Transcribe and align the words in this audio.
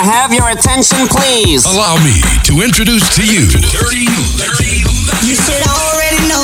I 0.00 0.04
have 0.04 0.32
your 0.32 0.48
attention, 0.48 0.96
please? 1.08 1.66
Allow 1.66 2.02
me 2.02 2.22
to 2.44 2.64
introduce 2.64 3.04
to 3.16 3.22
you 3.22 3.44
Dirty 3.68 4.08
Dirty 4.40 4.80
You 5.28 5.34
should 5.36 5.60
already 5.68 6.26
know. 6.26 6.40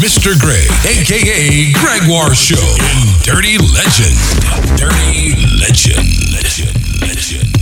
Mr. 0.00 0.32
Greg, 0.40 0.70
aka 0.86 1.72
Gregoire 1.74 2.34
Show 2.34 2.56
in 2.56 3.20
Dirty 3.22 3.58
Legend. 3.58 4.16
Dirty 4.78 5.36
Legend. 5.60 6.08
Legend. 6.32 7.02
Legend. 7.02 7.55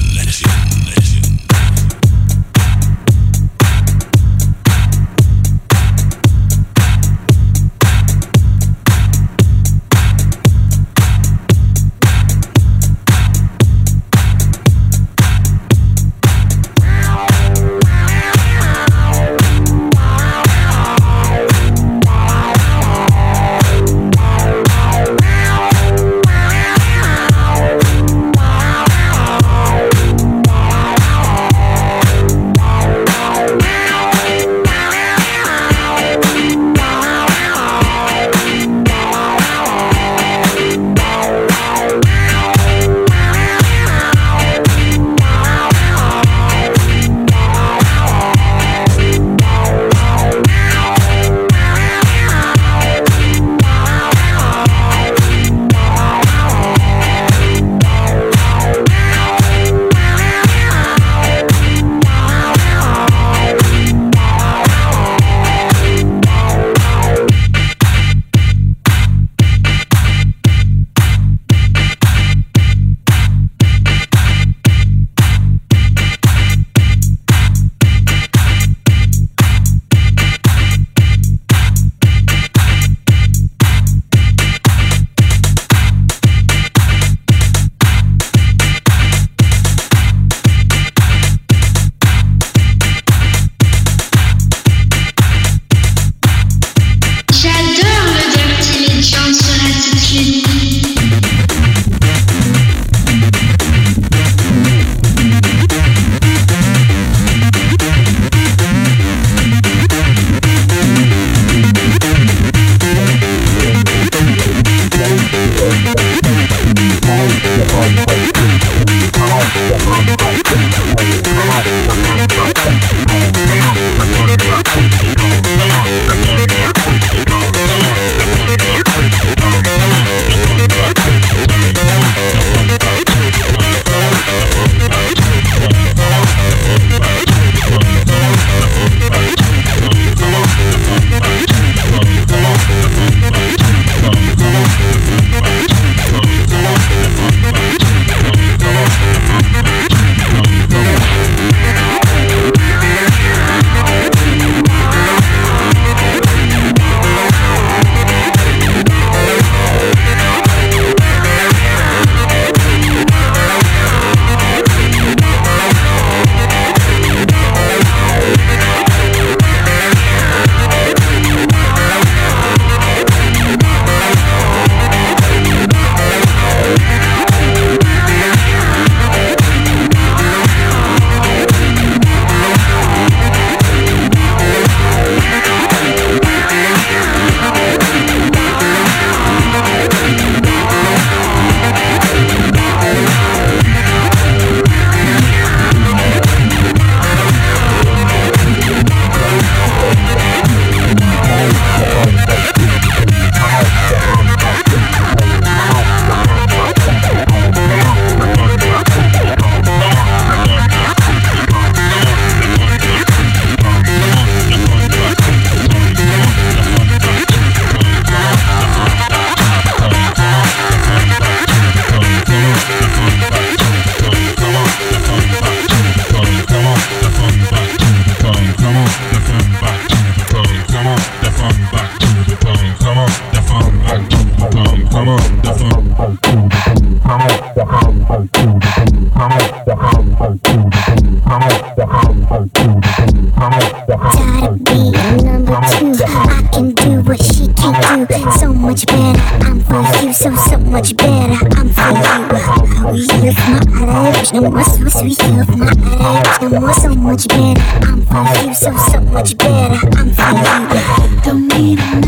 No 254.34 254.50
more 254.50 254.64
so 254.64 254.88
sweet. 254.88 255.22
Live 255.22 255.56
my 255.56 255.70
life. 255.70 256.42
No 256.42 256.60
more 256.60 256.74
so 256.74 256.92
much 256.92 257.28
better. 257.28 257.60
I'm 257.86 258.02
for 258.02 258.44
you, 258.44 258.52
so 258.52 258.76
so 258.90 259.00
much 259.00 259.38
better. 259.38 259.78
I'm 259.96 260.10
for 260.10 260.32
you. 260.34 261.20
Don't 261.22 261.46
need 261.46 261.78
another. 261.78 262.03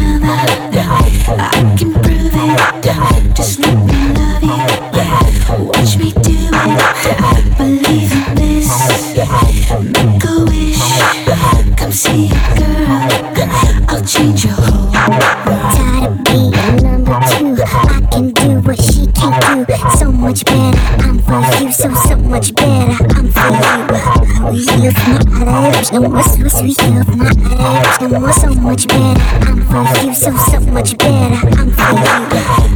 Sweet. 26.57 26.81
You 26.83 26.99
look 26.99 27.37
my 27.37 27.83
lips, 27.83 28.01
no 28.01 28.21
more 28.21 28.33
so 28.33 28.55
much 28.55 28.89
better. 28.89 29.21
I'm 29.47 29.93
for 29.93 30.07
you, 30.07 30.15
so 30.15 30.37
so 30.37 30.61
much 30.73 30.97
better. 30.99 31.49
I'm 31.49 31.71
for 31.71 32.71
you. 32.71 32.76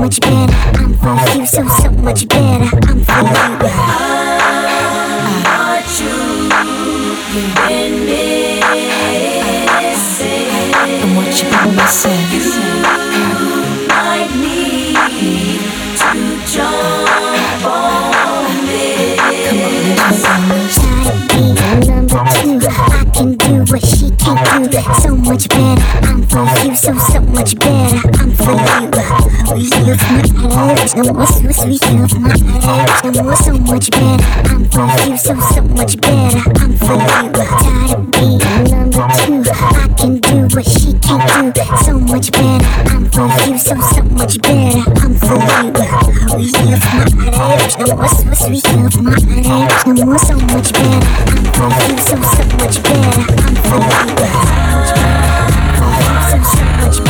Much 0.00 0.18
better. 0.20 0.54
I'm 0.80 0.94
for 0.94 1.14
you, 1.36 1.44
so 1.44 1.68
so 1.68 1.90
much 1.90 2.26
better. 2.26 2.64
I'm 2.88 3.04
for 3.04 3.20
you. 3.20 3.34
want 5.60 6.00
you. 6.00 6.08
You've 7.34 7.54
been 7.54 7.94
missing. 8.06 8.64
And 11.02 11.12
what 11.16 11.28
you 11.36 11.44
been 11.52 11.76
missing? 11.76 12.24
Might 13.88 14.32
need 14.40 14.96
to 16.00 16.10
jump 16.50 17.66
on 17.66 18.48
this. 18.66 19.20
Come 19.20 19.60
on, 19.60 19.72
let's 19.84 20.08
make 20.08 20.30
on 20.30 20.42
this. 20.48 20.76
Tired 20.80 21.12
of 21.12 21.20
being 21.28 21.80
number 21.86 22.22
two. 22.40 22.56
I 22.66 23.04
can 23.12 23.30
do 23.34 23.52
what 23.70 23.84
she 23.84 24.06
can't 24.16 24.72
do. 24.72 24.80
So 25.02 25.10
much 25.14 25.44
better. 25.50 25.84
I'm 26.08 26.22
for 26.22 26.46
you, 26.64 26.74
so 26.74 26.96
so 26.96 27.20
much 27.20 27.54
better. 27.58 28.00
I'm 28.18 28.30
for 28.32 28.52
you. 28.96 28.99
Look 29.90 30.54
my 30.54 30.72
lips, 30.72 30.94
no 30.94 31.12
more 31.12 31.26
so 31.26 31.50
sweet. 31.50 31.82
You 31.90 32.06
my 32.20 32.30
lips, 32.30 33.02
no 33.02 33.10
more 33.24 33.34
so 33.34 33.58
much 33.58 33.90
better. 33.90 34.24
I'm 34.46 34.64
for 34.70 34.86
you, 35.04 35.16
so 35.16 35.34
so 35.40 35.62
much 35.62 36.00
better. 36.00 36.38
I'm 36.62 36.76
for 36.78 36.94
you. 36.94 37.26
Of 37.90 38.10
being 38.12 38.38
number 38.70 39.08
two. 39.18 39.42
I 39.50 39.88
can 39.98 40.18
do 40.18 40.46
what 40.54 40.64
she 40.64 40.92
can't 41.02 41.26
do. 41.54 41.62
So 41.84 41.98
much 41.98 42.30
better. 42.30 42.66
I'm 42.86 43.10
for 43.10 43.26
you, 43.50 43.58
so 43.58 43.74
so 43.80 44.02
much 44.14 44.40
better. 44.40 44.78
I'm 45.02 45.14
for 45.18 45.42
you. 45.58 45.74
You 46.38 46.52
look 46.70 46.86
my 46.86 47.56
lips, 47.56 47.76
no 47.76 47.86
more 47.96 48.06
so 48.06 48.32
sweet. 48.46 48.62
You 48.70 49.02
my 49.02 49.18
lips, 49.18 49.86
no 49.86 49.92
more 50.06 50.18
so 50.20 50.36
much 50.38 50.72
better. 50.72 51.02
I'm 51.34 51.44
for 51.50 51.66
you, 51.90 51.98
so 51.98 52.14
so 52.14 52.44
much 52.62 52.78
better. 52.84 53.26
I'm 53.42 53.56
for 53.66 53.82
you. 53.90 54.14
So 56.30 56.38
so 56.44 56.64
much 56.78 56.98
better. 57.02 57.09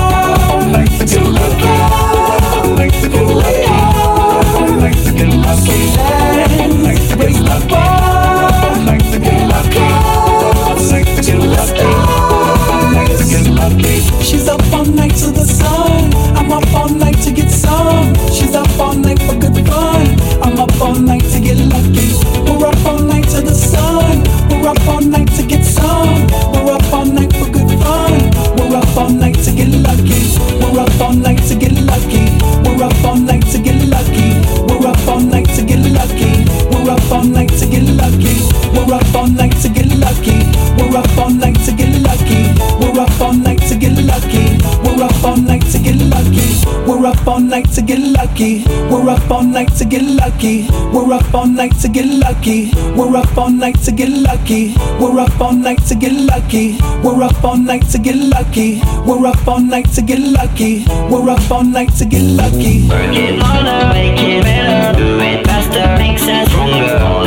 Lucky. 48.41 48.63
We're 48.89 49.09
up 49.09 49.31
all 49.31 49.43
night 49.43 49.73
to 49.77 49.85
get 49.85 50.03
lucky. 50.03 50.67
We're 50.93 51.13
up 51.13 51.33
all 51.33 51.47
night 51.47 51.77
to 51.81 51.87
get 51.87 52.05
lucky. 52.05 52.71
We're 52.95 53.15
up 53.15 53.37
all 53.37 53.49
night 53.49 53.79
to 53.83 53.91
get 53.91 54.09
lucky. 54.09 54.75
We're 54.99 55.19
up 55.19 55.41
all 55.41 55.53
night 55.53 55.85
to 55.87 55.95
get 55.95 56.13
lucky. 56.13 56.77
We're 57.03 57.23
up 57.23 57.43
all 57.43 57.57
night 57.57 57.87
to 57.91 57.99
get 57.99 58.15
lucky. 58.15 58.81
We're 59.05 59.27
up 59.27 59.47
all 59.47 59.59
night 59.59 59.91
to 59.93 60.01
get 60.01 60.19
lucky. 60.19 60.85
We're 61.09 61.29
up 61.29 61.51
all 61.51 61.63
night 61.63 61.93
to 61.97 62.05
get 62.05 62.23
lucky. 62.23 62.87
Work 62.89 63.15
it 63.15 63.39
harder, 63.39 63.93
make 63.93 64.19
it 64.19 64.43
better, 64.43 64.97
do 64.97 65.19
it 65.19 65.45
faster, 65.45 65.97
makes 65.97 66.23
us 66.23 66.49
stronger 66.49 67.20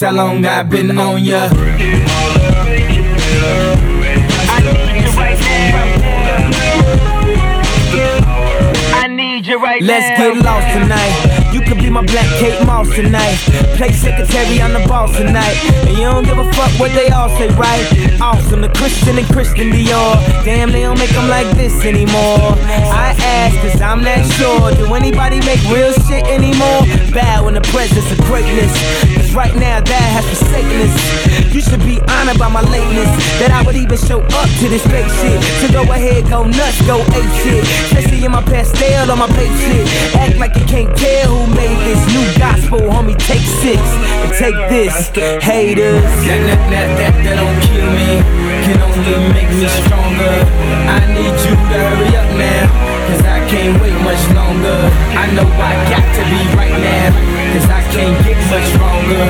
that's 0.00 0.16
how 0.16 0.24
long 0.24 0.44
I've 0.46 0.70
been 0.70 0.96
on 0.96 1.22
ya. 1.22 1.48
I 8.92 9.06
need 9.08 9.46
you 9.46 9.58
right 9.58 9.82
Let's 9.82 10.08
now. 10.18 10.34
get 10.34 10.44
lost 10.44 10.68
tonight. 10.72 11.52
You 11.52 11.60
could 11.60 11.78
be 11.78 11.90
my 11.90 12.02
black 12.06 12.26
Kate 12.38 12.64
Moss 12.64 12.88
tonight. 12.94 13.36
Play 13.76 13.92
secretary 13.92 14.60
on 14.60 14.72
the 14.72 14.86
boss 14.88 15.14
tonight. 15.16 15.56
And 15.84 15.98
you 15.98 16.04
don't 16.04 16.24
give 16.24 16.38
a 16.38 16.50
fuck 16.52 16.70
what 16.78 16.92
they 16.92 17.08
all 17.10 17.28
say, 17.36 17.48
right? 17.56 18.20
Awesome, 18.20 18.62
the 18.62 18.68
Christian 18.70 19.18
and 19.18 19.26
Christian 19.26 19.70
Dior. 19.70 20.16
Damn, 20.44 20.70
they 20.70 20.82
don't 20.82 20.98
make 20.98 21.10
them 21.10 21.28
like 21.28 21.48
this 21.56 21.84
anymore. 21.84 22.56
I 22.88 23.14
ask, 23.18 23.56
cause 23.60 23.80
I'm 23.82 24.02
not 24.02 24.24
sure. 24.36 24.72
Do 24.76 24.94
anybody 24.94 25.40
make 25.40 25.62
real 25.68 25.92
shit 26.08 26.24
anymore? 26.24 26.86
Bow 27.12 27.48
in 27.48 27.54
the 27.54 27.66
presence 27.72 28.10
of 28.12 28.18
greatness. 28.24 28.72
Right 29.30 29.54
now, 29.54 29.80
that 29.80 30.06
has 30.10 30.26
forsaken 30.26 30.90
us. 30.90 31.54
You 31.54 31.60
should 31.62 31.80
be 31.86 32.02
honored 32.10 32.38
by 32.38 32.50
my 32.50 32.62
lateness. 32.66 33.08
That 33.38 33.54
I 33.54 33.62
would 33.62 33.76
even 33.76 33.96
show 33.96 34.20
up 34.20 34.50
to 34.58 34.66
this 34.66 34.82
fake 34.90 35.06
shit. 35.22 35.38
So 35.62 35.70
go 35.70 35.86
ahead, 35.86 36.28
go 36.28 36.44
nuts, 36.44 36.82
go 36.82 36.98
ape 37.14 37.32
shit. 37.40 37.62
Especially 37.88 38.26
in 38.26 38.32
my 38.32 38.42
Pastelle 38.42 39.08
on 39.08 39.18
my 39.22 39.30
plate 39.30 39.54
shit. 39.62 39.86
Act 40.18 40.36
like 40.36 40.56
you 40.58 40.66
can't 40.66 40.90
tell 40.98 41.30
who 41.30 41.46
made 41.54 41.78
this 41.86 42.02
new 42.10 42.26
gospel, 42.42 42.80
homie. 42.90 43.14
Take 43.22 43.46
six 43.62 43.78
and 43.78 44.34
take 44.34 44.58
this, 44.66 45.08
haters. 45.40 46.02
That, 46.26 46.42
that, 46.50 46.60
that, 46.74 46.88
that, 46.98 47.14
that 47.22 47.36
don't 47.38 47.58
kill 47.70 47.86
me, 47.86 48.18
can 48.66 48.82
only 48.82 49.14
make 49.30 49.50
me 49.54 49.70
stronger. 49.86 50.42
I 50.90 51.06
need 51.14 51.38
you 51.46 51.54
to 51.54 51.76
hurry 51.78 52.10
up 52.18 52.30
now, 52.34 52.66
can't 53.50 53.82
wait 53.82 53.92
much 54.06 54.22
longer. 54.32 54.78
I 55.18 55.26
know 55.34 55.42
I 55.42 55.74
got 55.90 56.06
to 56.16 56.22
be 56.30 56.40
right 56.54 56.76
now, 56.88 57.10
cause 57.52 57.68
I 57.68 57.82
can't 57.90 58.16
get 58.24 58.38
much 58.48 58.66
stronger. 58.74 59.24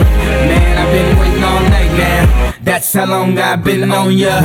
Man, 0.49 0.79
I've 0.81 0.93
been 0.93 1.19
waiting 1.19 1.43
all 1.43 1.63
night 1.63 1.93
now, 1.97 2.53
that's 2.63 2.93
how 2.93 3.07
long 3.07 3.39
I've 3.39 3.65
been 3.65 3.91
on 3.91 4.13
ya. 4.13 4.43
I 4.43 4.45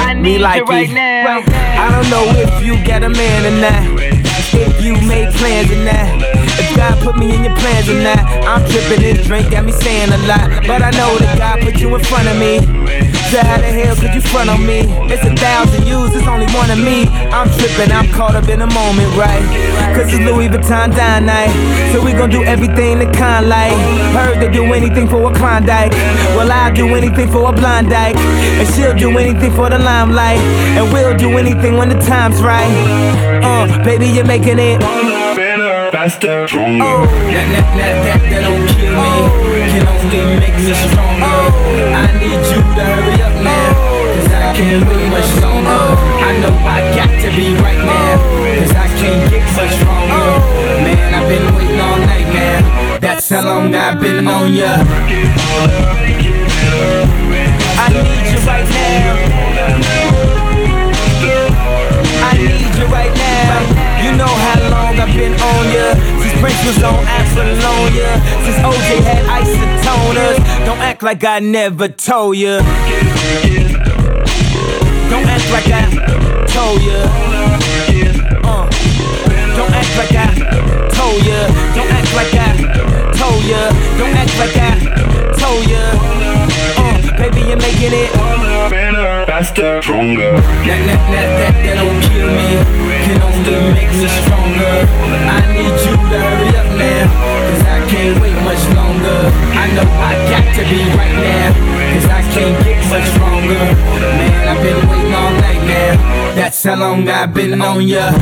I 0.05 0.13
need 0.15 0.23
Me 0.23 0.37
like 0.39 0.65
right 0.67 0.89
it. 0.89 0.93
now. 0.93 1.43
I 1.85 1.91
don't 1.91 2.09
know 2.09 2.25
if 2.41 2.65
you 2.65 2.83
got 2.85 3.03
a 3.03 3.09
man 3.09 3.45
or 3.45 3.51
not. 3.61 4.22
If 4.55 4.81
you 4.83 4.93
made 5.07 5.33
plans 5.33 5.71
or 5.71 5.83
not. 5.83 6.21
If 6.59 6.75
God 6.75 7.03
put 7.03 7.17
me 7.17 7.35
in 7.35 7.43
your 7.43 7.55
plans 7.55 7.89
or 7.89 8.01
not. 8.01 8.19
I'm 8.45 8.63
tripping 8.69 9.01
this 9.01 9.25
drink, 9.25 9.51
got 9.51 9.65
me 9.65 9.71
saying 9.71 10.11
a 10.11 10.17
lot. 10.27 10.65
But 10.67 10.81
I 10.81 10.91
know 10.91 11.17
that 11.19 11.37
God 11.37 11.61
put 11.61 11.79
you 11.79 11.95
in 11.95 12.03
front 12.03 12.27
of 12.27 12.37
me. 12.37 13.12
So 13.33 13.41
how 13.41 13.57
the 13.57 13.65
hell 13.65 13.95
could 13.95 14.13
you 14.13 14.21
front 14.21 14.47
on 14.47 14.63
me? 14.63 14.85
It's 15.09 15.25
a 15.25 15.33
thousand 15.33 15.87
yous, 15.87 16.13
it's 16.13 16.27
only 16.27 16.45
one 16.53 16.69
of 16.69 16.77
me. 16.77 17.09
I'm 17.33 17.49
tripping, 17.49 17.91
I'm 17.91 18.05
caught 18.13 18.35
up 18.35 18.47
in 18.47 18.59
the 18.59 18.67
moment, 18.67 19.09
right? 19.17 19.41
Cause 19.97 20.13
it's 20.13 20.21
Louis 20.21 20.49
Vuitton 20.49 20.93
Don 20.95 21.25
night. 21.25 21.49
So 21.91 22.05
we 22.05 22.11
gon' 22.13 22.29
do 22.29 22.43
everything 22.43 22.99
the 22.99 23.09
kind 23.09 23.49
like. 23.49 23.73
Heard 24.13 24.39
they 24.39 24.51
do 24.51 24.71
anything 24.71 25.07
for 25.07 25.31
a 25.31 25.33
Klondike. 25.33 25.93
Well, 26.37 26.51
I'll 26.51 26.71
do 26.75 26.93
anything 26.93 27.27
for 27.27 27.49
a 27.49 27.51
blind 27.51 27.89
dyke. 27.89 28.15
And 28.17 28.67
she'll 28.75 28.93
do 28.93 29.17
anything 29.17 29.51
for 29.53 29.67
the 29.67 29.79
limelight. 29.79 30.37
And 30.77 30.93
we'll 30.93 31.17
do 31.17 31.35
anything 31.39 31.75
when 31.75 31.89
the 31.89 31.97
time's 32.05 32.39
right. 32.39 32.69
Uh, 33.41 33.83
baby, 33.83 34.09
you're 34.09 34.25
making 34.25 34.59
it. 34.59 34.79
Better, 34.79 35.89
faster, 35.89 36.47
stronger. 36.47 36.85
Oh, 36.85 37.05
that, 37.33 37.49
that, 37.49 37.65
that, 37.81 37.93
that, 38.05 38.29
that 38.29 38.41
don't 38.45 38.67
kill 38.77 39.47
me. 39.47 39.52
Can 39.73 39.87
only 39.87 40.37
make 40.37 40.53
me 40.53 40.69
stronger. 40.69 41.49
I 41.97 42.05
need 42.21 42.45
you 42.45 42.61
to 42.61 42.83
hurry 42.93 43.17
up 43.25 43.33
now. 43.41 43.73
Cause 44.13 44.29
I 44.29 44.53
can't 44.53 44.85
wait 44.85 45.09
much 45.09 45.29
longer. 45.41 45.83
I 46.21 46.37
know 46.41 46.53
I 46.61 46.93
got 46.93 47.09
to 47.09 47.29
be 47.33 47.57
right 47.57 47.81
now. 47.81 48.21
Cause 48.61 48.69
I 48.69 48.87
can't 49.01 49.31
get 49.31 49.41
much 49.57 49.73
stronger. 49.81 50.29
Man, 50.85 51.13
I've 51.17 51.27
been 51.27 51.55
waiting 51.55 51.79
all 51.81 51.97
night 51.97 52.29
now. 52.29 52.99
That's 52.99 53.27
how 53.29 53.45
long 53.45 53.73
I've 53.73 53.99
been 53.99 54.27
on 54.27 54.53
ya. 54.53 54.77
I 57.81 57.89
need 57.97 58.29
you 58.29 58.39
right 58.45 58.69
now. 58.69 59.17
I 62.29 62.37
need 62.37 62.75
you 62.77 62.85
right 62.93 63.13
now. 63.17 64.05
You 64.05 64.11
know 64.17 64.27
how 64.27 64.62
I've 65.03 65.13
been 65.17 65.33
on 65.33 65.65
ya. 65.67 65.99
Since 66.23 66.39
Prince 66.39 66.63
was 66.65 66.81
on 66.81 67.03
Apollonia. 67.03 68.07
Since 68.47 68.55
OJ 68.63 69.03
had 69.03 69.43
isotoners. 69.43 70.37
Don't 70.65 70.79
act 70.79 71.03
like 71.03 71.25
I 71.25 71.39
never 71.39 71.89
told 71.89 72.37
ya. 72.37 72.59
Don't 75.11 75.27
act 75.27 75.51
like 75.51 75.67
I 75.67 75.91
told 76.47 76.81
ya. 76.87 77.03
Uh, 78.47 78.63
don't 79.57 79.73
act 79.75 79.91
like 79.99 80.15
I 80.15 80.31
told 80.95 81.19
ya. 81.27 81.51
Don't 81.75 81.91
act 81.91 82.15
like 82.15 82.33
I 82.39 83.11
told 83.11 83.43
ya. 83.43 83.59
Don't 83.99 84.15
act 84.15 84.39
like 84.39 84.55
I 84.55 84.79
told 85.35 85.67
ya. 85.67 85.83
Uh, 86.79 87.17
baby, 87.17 87.41
you're 87.49 87.57
making 87.57 87.91
it. 87.91 88.13
Better, 88.71 89.25
faster, 89.25 89.81
stronger. 89.81 90.31
That, 90.31 90.63
that, 90.63 91.01
that, 91.11 91.27
that, 91.39 91.53
that 91.65 91.75
don't 91.75 92.01
kill 92.07 92.31
me 92.31 92.92
Can 93.13 93.21
only 93.21 93.53
make 93.77 93.93
me 93.93 94.07
stronger. 94.09 94.89
I 95.29 95.45
need 95.53 95.77
you 95.85 95.93
to 95.93 96.17
hurry 96.17 96.49
up 96.57 96.65
now 96.81 97.05
Cause 97.45 97.61
I 97.61 97.85
can't 97.85 98.17
wait 98.19 98.33
much 98.41 98.63
longer. 98.73 99.29
I 99.53 99.69
know 99.75 99.85
I 99.85 100.17
got 100.33 100.45
to 100.57 100.63
be 100.65 100.81
right 100.97 101.13
now 101.21 101.53
Cause 101.93 102.09
I 102.09 102.21
can't 102.33 102.57
get 102.65 102.81
much 102.89 103.05
stronger. 103.13 103.63
Man, 104.17 104.47
I've 104.49 104.57
been 104.63 104.89
waiting 104.89 105.13
all 105.13 105.29
night 105.29 105.61
now 105.61 105.93
That's 106.33 106.63
how 106.63 106.75
long 106.75 107.07
I've 107.07 107.31
been 107.35 107.61
on 107.61 107.87
ya. 107.87 108.09
I 108.09 108.17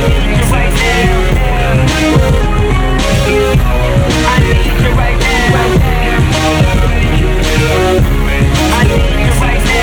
need 0.00 0.24
you 0.24 0.40
right 0.56 0.72
now. 0.80 1.44
I 4.24 4.40
need 4.40 4.72
you 4.80 4.90
right 4.96 5.18
now. 5.20 5.52
I 8.72 8.84
need 8.88 9.04
you 9.20 9.28
right 9.42 9.64
now. 9.66 9.73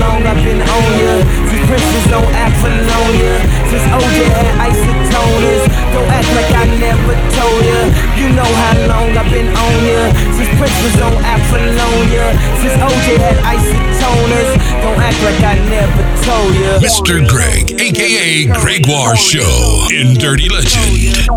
Long 0.00 0.22
I've 0.26 0.42
been 0.42 0.60
on 0.62 0.90
ya. 0.98 1.12
Since 1.50 1.64
Prince 1.66 1.88
was 1.94 2.08
on 2.14 2.26
Apollonia. 2.34 3.34
Since 3.70 3.86
OJ 3.90 4.18
had 4.30 4.48
isotoners. 4.70 5.64
Don't 5.92 6.10
act 6.10 6.30
like 6.34 6.52
I 6.54 6.64
never 6.78 7.14
told 7.36 7.62
ya. 7.66 7.80
You 8.18 8.28
know 8.34 8.50
how 8.62 8.74
long 8.86 9.10
I've 9.16 9.30
been 9.30 9.50
on 9.52 9.76
ya. 9.84 10.00
Since 10.34 10.50
Prince 10.58 10.78
was 10.82 10.96
on 11.02 11.14
Apollonia. 11.22 12.26
Since 12.62 12.76
OJ 12.78 13.06
had 13.18 13.38
isotoners. 13.42 14.50
Don't 14.82 15.00
act 15.02 15.20
like 15.26 15.40
I 15.42 15.54
never 15.68 16.02
told 16.24 16.54
ya. 16.54 16.78
Mr. 16.78 17.26
Greg, 17.28 17.80
aka 17.80 18.46
Gregoire 18.60 19.16
Show 19.16 19.88
in 19.92 20.14
Dirty 20.14 20.48
Legend. 20.48 21.28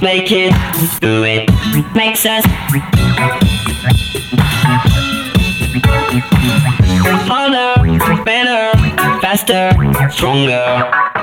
make 0.00 0.30
it, 0.32 0.52
do 1.00 1.24
it, 1.24 1.50
makes 1.94 2.24
us 2.24 2.44
harder, 7.26 8.24
better, 8.24 8.72
faster, 9.20 9.72
stronger. 10.10 11.13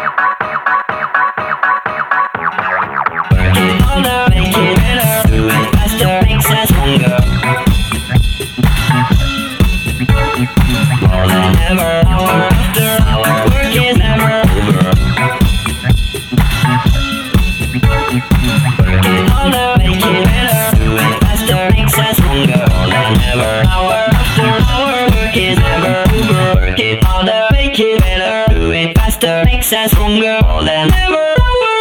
Do 28.61 28.71
it 28.71 28.95
faster, 28.95 29.41
makes 29.45 29.73
us 29.73 29.91
stronger. 29.91 30.37
Than 30.61 30.93
ever, 30.93 31.35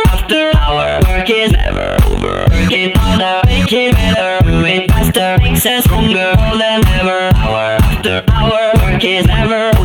after 0.09 0.57
hour, 0.57 1.01
work 1.07 1.29
is 1.29 1.53
never 1.53 1.97
over. 2.09 2.49
Work 2.49 2.73
it 2.73 2.97
harder, 2.97 3.47
make 3.47 3.73
it 3.73 3.93
better, 3.93 4.43
do 4.45 4.65
it 4.65 4.91
faster, 4.91 5.37
makes 5.43 5.67
us 5.67 5.85
stronger. 5.85 6.33
Than 6.61 6.81
ever, 7.01 7.21
hour 7.37 7.77
after 7.85 8.25
hour, 8.33 8.73
work 8.81 9.05
is 9.05 9.27
never 9.27 9.69
over. 9.77 9.80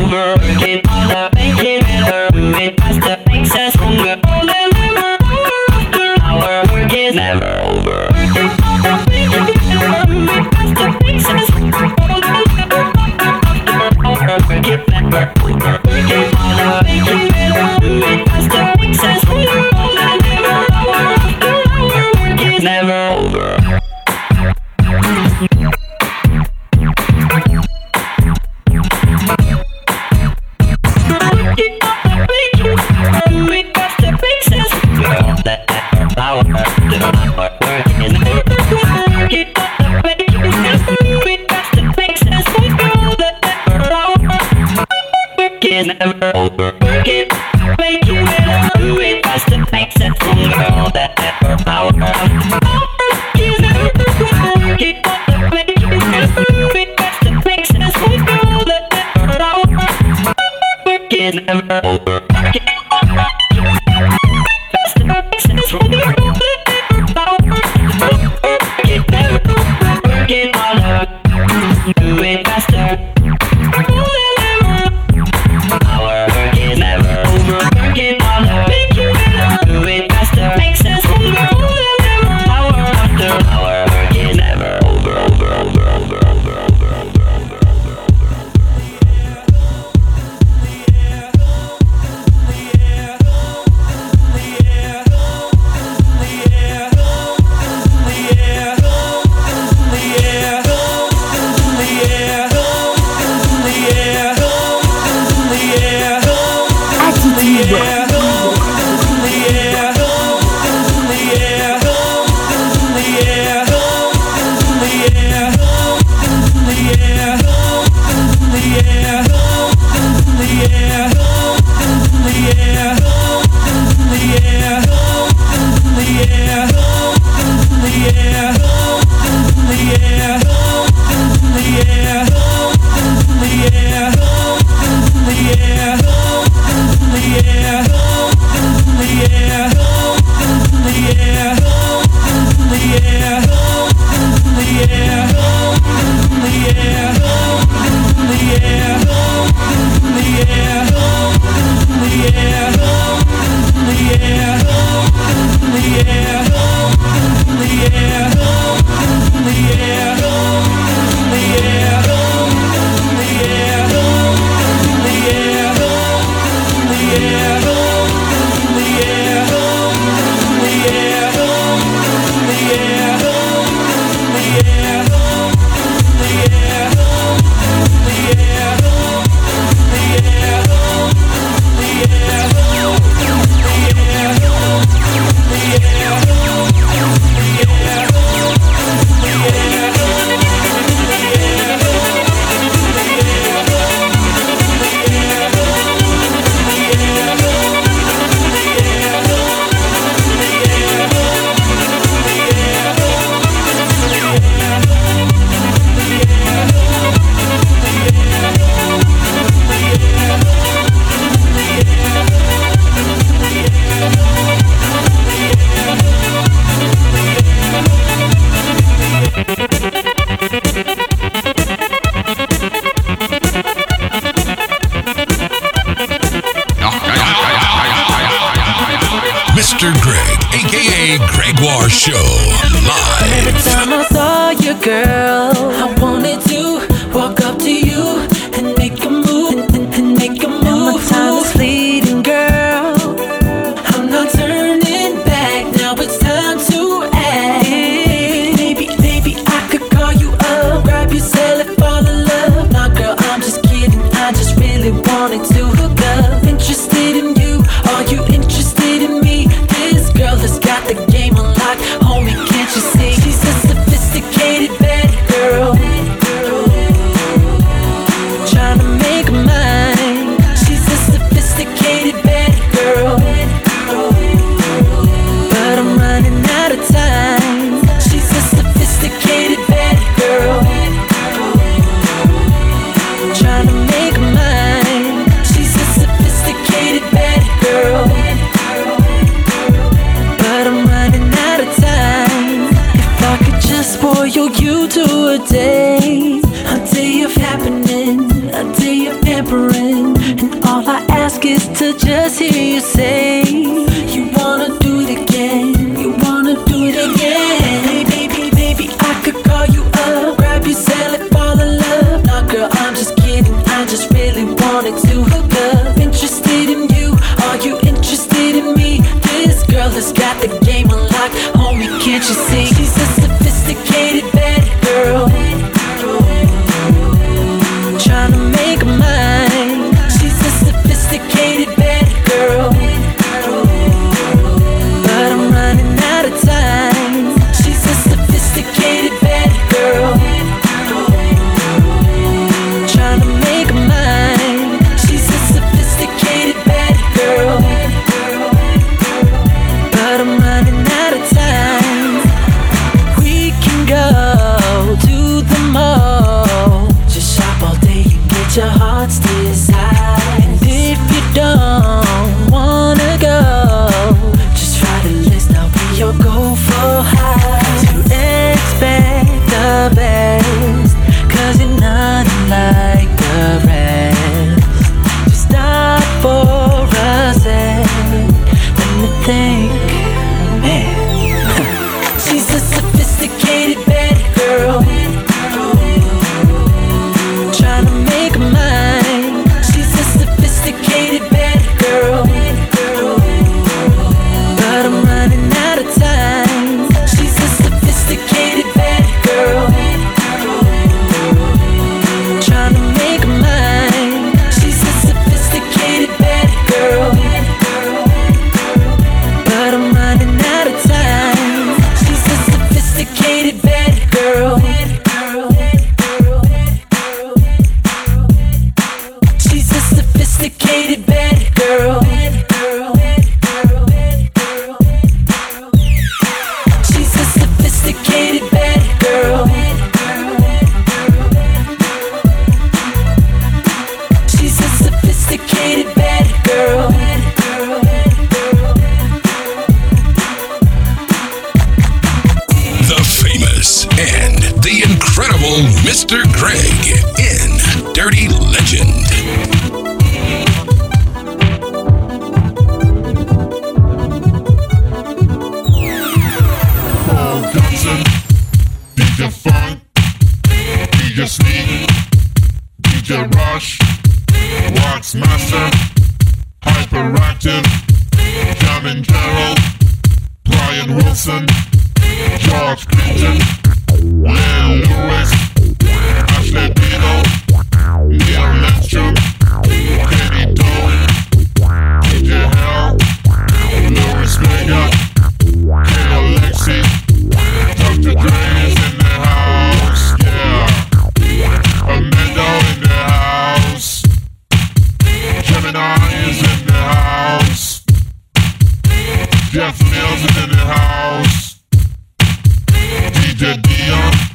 DJ 503.45 503.61
Dion, 503.61 504.34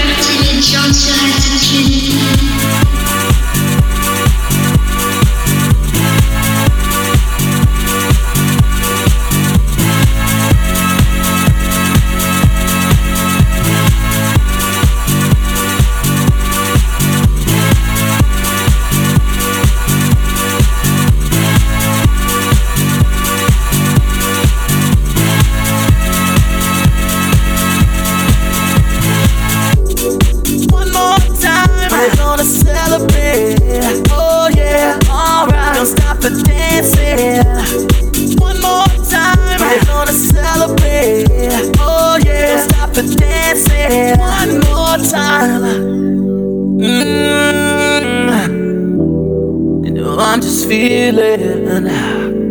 tonight. 1.11 1.40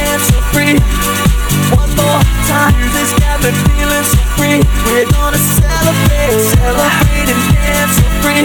dance 0.00 0.24
so 0.32 0.40
free. 0.52 0.74
One 1.76 1.92
more 1.92 2.20
time. 2.48 2.72
Got 3.20 3.36
me 3.44 3.50
feeling 3.68 4.06
so 4.08 4.20
free. 4.36 4.58
We're 4.88 5.08
gonna 5.12 5.36
celebrate, 5.36 6.40
celebrate 6.56 7.28
and 7.28 7.42
dance 7.52 7.92
so 8.00 8.06
free. 8.24 8.44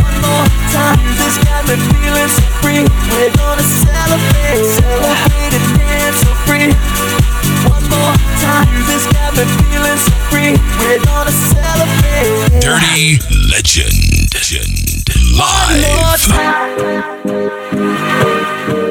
One 0.00 0.16
more 0.24 0.48
time. 0.72 0.96
Got 1.44 1.62
me 1.68 1.76
feeling 1.92 2.30
so 2.32 2.44
free. 2.64 2.82
We're 3.12 3.34
gonna 3.36 3.66
celebrate, 3.84 4.64
celebrate 4.80 5.52
and 5.58 5.66
dance 5.76 6.18
so 6.24 6.32
free. 6.48 6.68
One 7.68 7.84
more 7.92 8.16
time. 8.40 8.68
Got 9.12 9.30
me 9.36 9.44
feeling 9.60 10.00
so 10.00 10.14
free. 10.32 10.52
We're 10.80 11.02
gonna 11.04 11.34
celebrate. 11.52 12.64
Dirty 12.64 13.20
Legend. 13.52 14.32
Legend. 14.32 15.04
One 15.36 15.80
more 15.84 16.16
Live. 17.76 18.85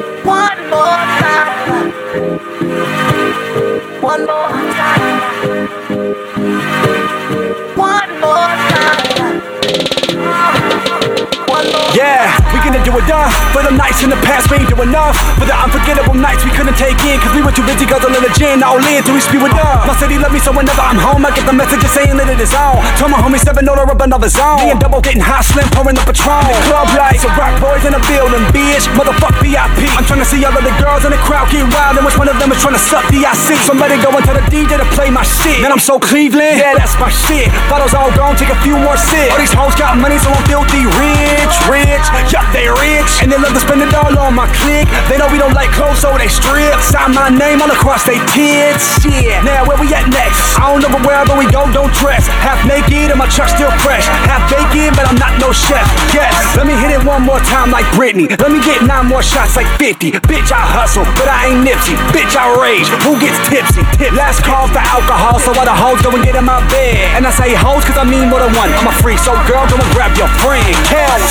Done. 13.06 13.30
For 13.54 13.62
the 13.62 13.70
nights 13.70 14.02
in 14.02 14.10
the 14.10 14.18
past, 14.26 14.50
we 14.50 14.58
ain't 14.58 14.70
do 14.70 14.78
enough. 14.82 15.14
For 15.38 15.46
the 15.46 15.54
unforgettable 15.54 16.18
nights 16.18 16.42
we 16.42 16.50
couldn't 16.50 16.74
take 16.74 16.98
in, 17.06 17.18
cause 17.22 17.32
we 17.34 17.42
were 17.42 17.54
too 17.54 17.66
busy 17.66 17.86
guzzling 17.86 18.18
the 18.18 18.32
gin. 18.34 18.62
All 18.62 18.82
in 18.82 19.02
till 19.06 19.14
we 19.14 19.22
speed 19.22 19.42
with 19.42 19.54
up. 19.54 19.86
My 19.86 19.94
city 19.96 20.18
love 20.18 20.32
me, 20.32 20.40
so 20.40 20.50
whenever 20.50 20.82
I'm 20.82 20.98
home, 20.98 21.22
I 21.22 21.30
get 21.30 21.46
the 21.46 21.52
messages 21.52 21.90
saying 21.92 22.16
that 22.18 22.26
it 22.26 22.40
is 22.40 22.52
on. 22.56 22.82
Told 22.98 23.12
my 23.12 23.20
homie 23.22 23.38
seven 23.38 23.68
order 23.68 23.86
up 23.86 24.00
another 24.02 24.28
zone. 24.28 24.58
Me 24.66 24.72
and 24.72 24.80
double 24.80 25.04
getting 25.04 25.22
hot, 25.22 25.44
slim, 25.44 25.68
pouring 25.76 25.94
the 25.94 26.02
Patron. 26.08 26.48
The 26.48 26.58
club 26.72 26.88
lights, 26.96 27.22
so 27.22 27.30
rock 27.36 27.54
boys 27.60 27.84
in 27.84 27.92
the 27.92 28.02
building, 28.08 28.42
bitch. 28.50 28.88
Motherfuck 28.96 29.36
VIP. 29.44 29.86
I'm 29.92 30.08
trying 30.08 30.24
to 30.24 30.28
see 30.28 30.40
all 30.42 30.56
of 30.56 30.64
the 30.64 30.72
girls 30.80 31.04
in 31.04 31.12
the 31.12 31.20
crowd 31.28 31.35
get 31.56 31.66
wild, 31.72 31.96
and 31.96 32.04
which 32.04 32.18
one 32.20 32.28
of 32.28 32.36
them 32.36 32.52
is 32.52 32.60
trying 32.60 32.76
to 32.76 32.82
suck 32.82 33.04
DIC. 33.08 33.56
Somebody 33.64 33.96
go 34.04 34.12
tell 34.20 34.36
the 34.36 34.44
DJ 34.52 34.76
to 34.76 34.86
play 34.92 35.08
my 35.08 35.24
shit. 35.24 35.60
Man, 35.64 35.72
I'm 35.72 35.80
so 35.80 35.98
Cleveland, 35.98 36.60
yeah, 36.60 36.76
that's 36.76 36.96
my 37.00 37.08
shit. 37.08 37.48
Bottles 37.72 37.94
all 37.96 38.12
gone, 38.12 38.36
take 38.36 38.52
a 38.52 38.60
few 38.60 38.76
more 38.76 38.96
sips. 38.96 39.32
All 39.32 39.40
these 39.40 39.56
hoes 39.56 39.74
got 39.74 39.96
money, 39.96 40.20
so 40.20 40.28
I'm 40.28 40.44
filthy 40.44 40.84
rich, 40.84 41.54
rich. 41.68 42.04
Yup, 42.28 42.44
they 42.52 42.68
rich, 42.68 43.24
and 43.24 43.32
they 43.32 43.38
love 43.40 43.56
to 43.56 43.62
spend 43.62 43.80
it 43.80 43.92
all 43.96 44.12
on 44.18 44.36
my 44.36 44.48
clique. 44.60 44.88
They 45.08 45.16
know 45.16 45.28
we 45.32 45.40
don't 45.40 45.56
like 45.56 45.72
clothes, 45.72 46.00
so 46.00 46.12
they 46.18 46.28
strip. 46.28 46.76
Sign 46.84 47.16
my 47.16 47.32
name 47.32 47.62
all 47.62 47.70
across 47.72 48.04
they 48.04 48.20
tits. 48.28 49.00
Shit, 49.00 49.40
now 49.44 49.64
where 49.64 49.78
we 49.80 49.88
at 49.94 50.08
next? 50.12 50.58
I 50.60 50.68
don't 50.72 50.82
know, 50.84 50.92
but 50.92 51.02
wherever 51.06 51.32
we 51.38 51.48
go, 51.48 51.64
don't 51.72 51.92
dress. 51.96 52.28
Half 52.44 52.66
naked 52.68 53.10
and 53.10 53.18
my 53.18 53.28
truck 53.28 53.48
still 53.48 53.72
fresh. 53.80 54.04
Half 54.28 54.50
bacon, 54.50 54.92
but 54.92 55.08
I'm 55.08 55.16
not 55.16 55.38
no 55.40 55.52
chef. 55.52 55.86
Yes, 56.12 56.34
let 56.56 56.66
me 56.66 56.74
hit 56.76 56.92
it 56.92 57.02
one 57.04 57.22
more 57.22 57.40
time 57.48 57.70
like 57.70 57.86
Britney. 57.96 58.28
Let 58.28 58.52
me 58.52 58.60
get 58.60 58.82
nine 58.84 59.06
more 59.06 59.22
shots 59.22 59.56
like 59.56 59.68
50. 59.78 60.12
Bitch, 60.26 60.52
I 60.52 60.62
hustle, 60.62 61.04
but 61.16 61.28
I 61.28 61.45
ain't 61.46 61.62
Nipsey. 61.62 61.94
Bitch, 62.10 62.34
I 62.34 62.50
rage. 62.58 62.88
Who 63.06 63.14
gets 63.22 63.38
tipsy? 63.48 63.82
Tip. 63.96 64.12
Last 64.18 64.42
call 64.42 64.66
for 64.68 64.82
alcohol, 64.82 65.38
so 65.38 65.54
all 65.54 65.64
the 65.64 65.74
hoes 65.74 66.02
go 66.02 66.10
and 66.10 66.24
get 66.24 66.34
in 66.34 66.44
my 66.44 66.60
bed. 66.68 67.14
And 67.14 67.26
I 67.26 67.30
say 67.30 67.54
hoes 67.54 67.84
cause 67.86 67.96
I 67.96 68.04
mean 68.04 68.28
more 68.28 68.40
than 68.40 68.52
one. 68.54 68.70
I'm 68.74 68.86
a 68.90 68.92
freak, 68.98 69.18
so 69.18 69.32
girl, 69.46 69.64
go 69.70 69.78
and 69.78 69.90
grab 69.94 70.16
your 70.18 70.28
friend. 70.42 70.66
Kels, 70.90 71.22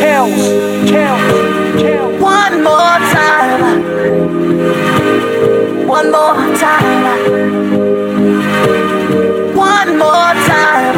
Kels, 0.00 0.40
Kels, 0.88 1.20
Kels. 1.76 2.20
One 2.20 2.64
more 2.64 2.98
time. 3.12 3.60
One 5.86 6.10
more 6.10 6.36
time. 6.56 7.16
One 9.54 9.98
more 9.98 10.34
time. 10.48 10.96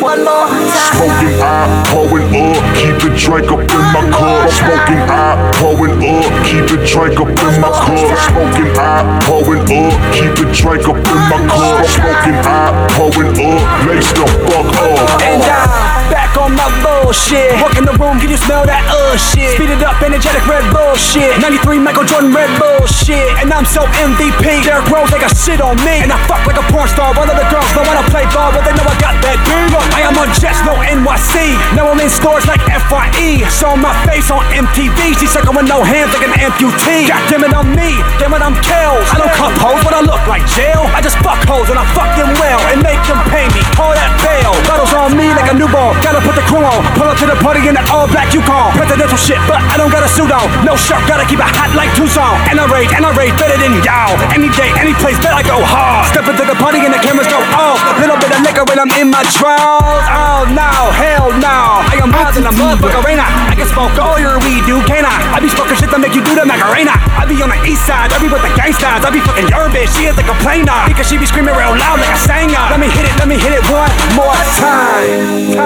One 0.00 0.24
more. 0.24 0.57
Smoking 0.78 1.40
out, 1.42 1.86
pouring 1.88 2.30
up, 2.30 2.62
keep 2.78 2.96
the 3.02 3.10
drink 3.18 3.50
up 3.50 3.60
in 3.60 3.84
my 3.94 4.02
cup. 4.10 4.50
Smoking 4.50 5.02
out, 5.10 5.54
pouring 5.56 5.98
up, 5.98 6.46
keep 6.46 6.64
the 6.70 6.78
drink 6.86 7.18
up 7.18 7.28
in 7.28 7.60
my 7.60 7.70
cup. 7.70 8.18
Smoking 8.30 8.72
out, 8.78 9.22
pouring 9.24 9.62
up, 9.62 9.92
keep 10.14 10.32
the 10.38 10.46
drink 10.54 10.88
up 10.88 10.96
in 10.96 11.20
my 11.30 11.38
cup. 11.50 11.86
Smoking 11.86 12.40
out, 12.46 12.72
pouring 12.94 13.34
up, 13.34 13.86
lace 13.86 14.10
the 14.12 14.24
fuck 14.46 14.70
up. 14.78 15.22
And 15.22 15.42
I'm 15.42 15.87
back 16.10 16.36
on 16.36 16.56
my 16.56 16.68
bullshit. 16.82 17.52
Walk 17.60 17.76
in 17.76 17.84
the 17.84 17.94
room, 17.96 18.18
can 18.20 18.28
you 18.28 18.40
smell 18.40 18.64
that 18.64 18.84
uh 18.88 19.16
shit? 19.16 19.56
Speed 19.56 19.70
it 19.70 19.82
up, 19.84 20.00
energetic 20.02 20.44
Red 20.48 20.64
Bull 20.72 20.96
shit. 20.96 21.36
93 21.40 21.78
Michael 21.78 22.04
Jordan 22.04 22.32
Red 22.32 22.50
Bull 22.58 22.84
shit. 22.88 23.28
And 23.40 23.52
I'm 23.52 23.64
so 23.64 23.84
MVP. 23.96 24.64
Derrick 24.64 24.88
Rose 24.88 25.12
like 25.12 25.24
a 25.24 25.32
shit 25.32 25.60
on 25.60 25.76
me. 25.84 26.02
And 26.02 26.10
I 26.12 26.18
fuck 26.26 26.44
like 26.48 26.56
a 26.56 26.66
porn 26.72 26.88
star. 26.88 27.12
All 27.12 27.28
of 27.28 27.36
the 27.36 27.46
girls 27.52 27.68
when 27.76 27.96
I 27.96 28.04
play 28.08 28.24
ball, 28.32 28.52
but 28.52 28.64
they 28.64 28.74
know 28.74 28.84
I 28.84 28.96
got 29.00 29.14
that 29.22 29.38
beat. 29.44 29.68
I 29.94 30.06
am 30.06 30.16
on 30.16 30.30
Jets, 30.40 30.60
no 30.64 30.76
NYC. 30.78 31.56
Now 31.76 31.90
I'm 31.90 32.00
in 32.00 32.10
stores 32.10 32.46
like 32.46 32.62
FYE. 32.64 33.44
Showing 33.52 33.84
my 33.84 33.92
face 34.06 34.30
on 34.30 34.42
MTV. 34.52 35.18
She 35.20 35.26
sucking 35.26 35.52
with 35.52 35.66
no 35.66 35.84
hands 35.84 36.14
like 36.16 36.24
an 36.24 36.34
amputee. 36.38 37.10
God 37.10 37.22
damn 37.28 37.44
it, 37.44 37.52
I'm 37.52 37.74
me. 37.74 38.00
Damn 38.16 38.32
it, 38.32 38.42
I'm 38.42 38.56
Kels. 38.62 39.04
I 39.12 39.18
don't 39.18 39.34
cup 39.34 39.54
hoes, 39.58 39.82
but 39.84 39.92
I 39.92 40.00
look 40.00 40.22
like 40.24 40.46
jail. 40.54 40.86
I 40.94 41.02
just 41.02 41.18
fuck 41.20 41.42
hoes 41.44 41.68
and 41.68 41.78
I 41.78 41.84
fuck 41.92 42.10
them 42.14 42.30
well 42.38 42.60
and 42.72 42.80
make 42.80 43.00
them 43.10 43.20
pay 43.28 43.50
me. 43.52 43.62
Call 43.74 43.92
that 43.92 44.10
bail. 44.22 44.54
Bottles 44.70 44.94
on 44.94 45.18
me 45.18 45.26
like 45.34 45.50
a 45.50 45.54
newborn. 45.58 45.97
Gotta 46.02 46.20
put 46.24 46.34
the 46.38 46.46
crew 46.48 46.64
on. 46.64 46.80
Pull 46.96 47.08
up 47.08 47.18
to 47.20 47.26
the 47.26 47.36
party 47.44 47.66
in 47.68 47.74
that 47.76 47.88
all 47.92 48.08
black 48.08 48.32
Yukon. 48.32 48.72
Presidential 48.78 49.18
shit, 49.20 49.40
but 49.44 49.60
I 49.60 49.76
don't 49.76 49.92
got 49.92 50.02
a 50.02 50.10
suit 50.10 50.32
on. 50.32 50.46
No 50.64 50.74
shirt, 50.78 51.02
gotta 51.04 51.26
keep 51.28 51.42
it 51.42 51.50
hot 51.52 51.74
like 51.76 51.92
Tucson. 51.98 52.38
And 52.48 52.56
I 52.56 52.64
rate, 52.70 52.90
and 52.94 53.04
I 53.04 53.12
rate 53.12 53.34
better 53.36 53.58
than 53.60 53.76
y'all. 53.84 54.16
Any 54.32 54.48
day, 54.56 54.72
any 54.78 54.94
place, 54.96 55.18
bet 55.20 55.36
I 55.36 55.44
go 55.44 55.60
hard. 55.60 56.08
Step 56.08 56.24
into 56.30 56.48
the 56.48 56.56
party 56.56 56.80
and 56.80 56.94
the 56.94 57.02
cameras 57.02 57.28
go 57.28 57.40
off. 57.56 57.76
Little 58.00 58.16
bit 58.16 58.32
of 58.32 58.40
liquor 58.40 58.64
when 58.70 58.80
I'm 58.80 58.92
in 58.96 59.12
my 59.12 59.20
drawers. 59.36 60.06
Oh 60.08 60.48
no, 60.54 60.70
hell 60.96 61.28
no. 61.36 61.84
I 61.84 62.00
am 62.00 62.14
wild 62.14 62.38
in 62.38 62.46
a 62.46 62.54
motherfucker 62.54 63.04
arena. 63.04 63.26
I 63.26 63.54
can 63.58 63.68
smoke 63.68 63.92
all 64.00 64.16
your 64.16 64.40
weed, 64.46 64.64
dude, 64.64 64.86
can 64.86 65.04
I? 65.04 65.36
I 65.36 65.38
be 65.42 65.50
smoking 65.50 65.76
shit 65.76 65.90
that 65.92 66.00
make 66.00 66.14
you 66.14 66.22
do 66.24 66.32
the 66.32 66.46
Macarena. 66.46 66.96
I 67.18 67.26
be 67.26 67.36
on 67.42 67.50
the 67.50 67.60
east 67.66 67.84
side, 67.84 68.14
I 68.14 68.18
be 68.22 68.30
with 68.30 68.40
the 68.40 68.52
gangsters. 68.54 69.04
I 69.04 69.10
be 69.12 69.20
fucking 69.20 69.50
your 69.50 69.68
bitch, 69.68 69.92
she 69.92 70.08
is 70.08 70.16
a 70.16 70.24
complainer. 70.24 70.78
Because 70.88 71.10
she 71.10 71.18
be 71.18 71.26
screaming 71.26 71.58
real 71.58 71.74
loud 71.74 72.00
like 72.00 72.14
a 72.14 72.20
singer. 72.22 72.64
Let 72.70 72.80
me 72.80 72.88
hit 72.88 73.04
it, 73.04 73.14
let 73.20 73.26
me 73.26 73.36
hit 73.36 73.52
it 73.52 73.64
one 73.66 73.90
more 74.14 74.38
time. 74.56 75.57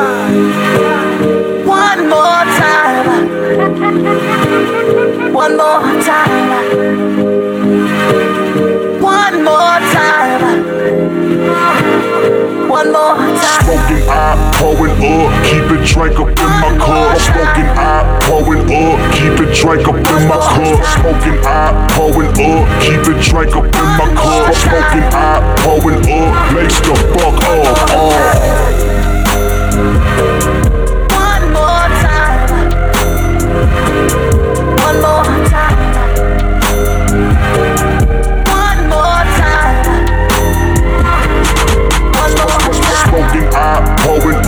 One 5.42 5.56
more 5.56 5.82
time. 6.04 6.46
One 9.02 9.42
more 9.42 9.80
time. 9.90 10.40
One 12.68 12.92
more 12.92 13.16
time. 13.42 13.64
Smoking 13.64 14.06
out, 14.06 14.38
pouring 14.54 15.02
up, 15.02 15.30
keep 15.42 15.66
it 15.66 15.82
drink 15.84 16.20
up 16.20 16.28
in 16.28 16.50
my 16.62 16.70
cup. 16.78 17.18
Smoking 17.18 17.70
out, 17.74 18.22
pouring 18.22 18.70
up, 18.70 18.98
keep 19.14 19.40
it 19.42 19.50
drink 19.52 19.88
up 19.88 19.96
in 19.96 20.02
my 20.28 20.38
cup. 20.38 20.78
Smoking 20.94 21.38
out, 21.44 21.74
pouring 21.90 22.30
up, 22.30 22.62
keep 22.80 23.02
it 23.10 23.18
drink 23.20 23.56
up 23.56 23.64
in 23.64 23.88
my 23.98 24.06
cup. 24.14 24.54
Smoking 24.54 25.10
out, 25.10 25.42
pouring 25.58 26.06
up, 26.06 26.52
lace 26.54 26.78
the 26.78 26.94
fuck 27.18 27.42
up. 27.42 27.90
Oh. 30.64 30.71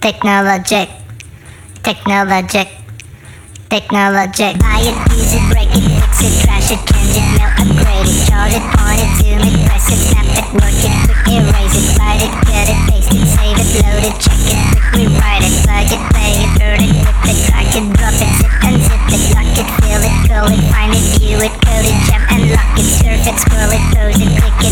technologic, 0.00 0.88
technologic, 1.84 2.68
technologic. 3.68 4.56
Buy 4.56 4.80
it, 4.80 4.96
use 5.12 5.36
it, 5.36 5.44
break 5.52 5.68
it, 5.76 5.84
fix 5.84 6.24
it, 6.24 6.32
trash 6.40 6.72
it, 6.72 6.80
change 6.88 7.20
it, 7.20 7.26
melt, 7.36 7.52
upgrade 7.60 8.08
it, 8.08 8.16
charge 8.24 8.56
it, 8.56 8.64
point 8.80 8.96
it, 8.96 9.12
zoom 9.20 9.44
it, 9.44 9.56
press 9.68 9.92
it, 9.92 10.00
snap 10.00 10.24
it, 10.24 10.46
work 10.56 10.80
it, 10.80 10.92
quick 11.04 11.20
erase 11.28 11.76
it, 11.76 12.00
write 12.00 12.24
it, 12.24 12.32
cut 12.48 12.68
it, 12.72 12.80
paste 12.88 13.12
it, 13.12 13.28
save 13.28 13.60
it, 13.60 13.68
load 13.84 14.04
it, 14.08 14.16
check 14.24 14.40
it, 14.48 14.60
quick 14.72 14.88
rewrite 14.96 15.44
it, 15.44 15.54
plug 15.68 15.92
it, 15.92 16.02
play 16.16 16.32
it, 16.32 16.50
burn 16.56 16.80
it, 16.80 16.92
rip 17.04 17.20
it, 17.28 17.36
drag 17.44 17.68
it, 17.68 17.84
drop 17.92 18.16
it, 18.16 18.32
zip 18.40 18.54
and 18.64 18.80
zip 18.80 19.04
it, 19.04 19.22
lock 19.36 19.52
it, 19.52 19.68
fill 19.84 20.00
it, 20.00 20.16
call 20.24 20.48
it, 20.48 20.64
find 20.72 20.96
it, 20.96 21.04
view 21.20 21.36
it, 21.44 21.52
code 21.60 21.84
it, 21.84 21.98
jump 22.08 22.24
and 22.32 22.48
lock 22.56 22.72
it, 22.80 22.88
surf 22.88 23.20
it, 23.28 23.36
scroll 23.36 23.68
it, 23.68 23.84
pose 23.92 24.16
it, 24.16 24.32
click 24.32 24.64
it, 24.64 24.69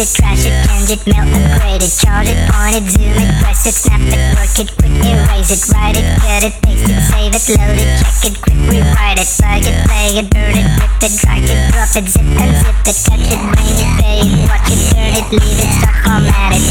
it, 0.00 0.08
trash 0.16 0.48
it, 0.48 0.56
change 0.64 0.88
it, 0.88 1.02
melt, 1.12 1.28
upgrade 1.28 1.82
it, 1.84 1.92
charge 1.92 2.28
it, 2.32 2.40
point 2.48 2.72
it, 2.72 2.88
zoom 2.88 3.12
it, 3.20 3.28
press 3.44 3.66
it, 3.68 3.76
snap 3.76 4.00
it, 4.00 4.16
work 4.32 4.56
it, 4.56 4.72
quick 4.80 4.96
erase 5.04 5.52
it, 5.52 5.60
write 5.68 5.96
it, 6.00 6.06
cut 6.24 6.40
it, 6.40 6.56
paste 6.64 6.88
it, 6.88 6.96
save 7.04 7.36
it, 7.36 7.44
load 7.60 7.76
it, 7.76 8.00
check 8.00 8.24
it, 8.24 8.40
quick 8.40 8.60
rewrite 8.64 9.20
it, 9.20 9.28
plug 9.28 9.60
it, 9.60 9.76
play 9.84 10.16
it, 10.16 10.26
burn 10.32 10.56
it, 10.56 10.64
rip 10.80 11.04
it, 11.04 11.12
drag 11.20 11.44
it, 11.44 11.60
drop 11.68 11.92
it, 12.00 12.08
zip 12.08 12.24
and 12.24 12.52
zip 12.64 12.80
it, 12.80 12.96
touch 12.96 13.28
it, 13.28 13.40
bring 13.52 13.76
it, 13.76 13.92
pay 14.00 14.24
it, 14.24 14.48
watch 14.48 14.72
it, 14.72 14.80
turn 14.88 15.12
it, 15.20 15.26
leave 15.36 15.60
it, 15.60 15.70
stock, 15.76 15.96
format 16.00 16.56
it. 16.56 16.64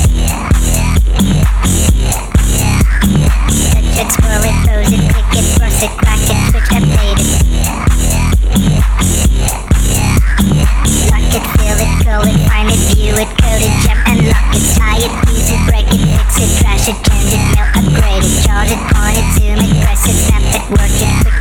Touch 3.70 3.94
it, 3.94 4.10
scroll 4.10 4.42
it, 4.42 4.58
pose 4.66 4.90
it, 4.90 5.06
click 5.06 5.30
it, 5.38 5.46
cross 5.54 5.84
it, 5.86 5.94
crack 6.02 6.19
it, 13.22 13.28
view 13.28 13.68
it, 13.68 13.76
jump 13.84 14.00
and 14.08 14.28
lock 14.28 14.56
it, 14.56 14.64
tie 14.76 14.98
it, 14.98 15.12
use 15.30 15.52
it, 15.52 15.62
break 15.68 15.88
it, 15.92 16.00
fix 16.16 16.40
it, 16.40 16.52
trash 16.62 16.88
it, 16.88 16.98
change 17.10 17.34
it, 17.36 17.44
melt, 17.52 17.70
upgrade 17.76 18.24
it, 18.24 18.44
charge 18.46 18.72
it, 18.72 18.82
point 18.94 19.18
it, 19.18 19.28
zoom 19.36 19.60
it, 19.60 19.84
press 19.84 20.08
it, 20.08 20.16
snap 20.16 20.44
it, 20.56 20.64
work 20.70 20.88
it, 20.88 21.12
quick 21.22 21.39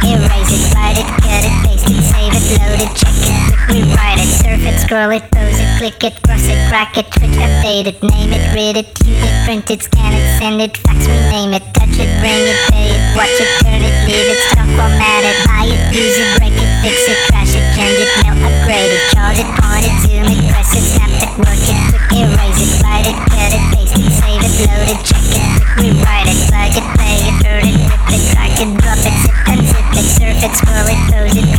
scroll 4.88 5.12
it, 5.12 5.20
pose 5.36 5.60
it, 5.60 5.68
click 5.76 6.00
it, 6.00 6.16
cross 6.24 6.48
it, 6.48 6.56
crack 6.72 6.96
it, 6.96 7.04
switch, 7.12 7.36
update 7.36 7.84
it, 7.92 8.00
name 8.00 8.32
it, 8.32 8.40
read 8.56 8.72
it, 8.72 8.88
tune 8.96 9.20
it, 9.20 9.36
print 9.44 9.68
it, 9.68 9.84
scan 9.84 10.16
it, 10.16 10.24
send 10.40 10.64
it, 10.64 10.80
fax, 10.80 11.04
rename 11.04 11.52
it, 11.52 11.60
touch 11.76 11.92
it, 12.00 12.08
bring 12.24 12.40
it, 12.48 12.56
pay 12.72 12.88
it, 12.96 13.00
watch 13.12 13.36
it, 13.36 13.52
turn 13.60 13.84
it, 13.84 13.92
leave 14.08 14.32
it, 14.32 14.40
stop, 14.48 14.64
format 14.80 15.28
it, 15.28 15.36
buy 15.44 15.68
it, 15.68 15.92
use 15.92 16.16
it, 16.16 16.40
break 16.40 16.56
it, 16.56 16.70
fix 16.80 17.04
it, 17.04 17.20
trash 17.28 17.52
it, 17.52 17.64
change 17.76 18.00
it, 18.00 18.08
melt, 18.24 18.40
upgrade 18.48 18.88
it, 18.88 19.04
charge 19.12 19.36
it, 19.36 19.50
point 19.60 19.84
it, 19.84 19.96
zoom 20.08 20.24
it, 20.24 20.40
press 20.56 20.72
it, 20.72 20.84
snap 20.88 21.12
it, 21.20 21.32
work 21.36 21.64
it, 21.68 21.78
quick 21.92 22.08
erase 22.24 22.60
it, 22.64 22.72
write 22.80 23.04
it, 23.12 23.18
cut 23.28 23.52
it, 23.52 23.64
paste 23.76 23.92
it, 23.92 24.08
save 24.08 24.40
it, 24.40 24.54
load 24.72 24.88
it, 24.88 25.00
check 25.04 25.20
it, 25.36 25.44
quick 25.52 26.00
rewrite 26.00 26.32
it, 26.32 26.38
plug 26.48 26.72
it, 26.72 26.86
play 26.96 27.28
it, 27.28 27.36
burn 27.44 27.68
it, 27.68 27.76
rip 27.92 28.08
it, 28.08 28.22
drag 28.32 28.56
it, 28.56 28.70
drop 28.80 29.04
it, 29.04 29.14
zip 29.20 29.36
and 29.52 29.60
zip 29.68 29.88
it, 30.00 30.06
surf 30.16 30.40
it, 30.40 30.52
scroll 30.56 30.88
it, 30.88 31.00
pose 31.12 31.36
it, 31.36 31.57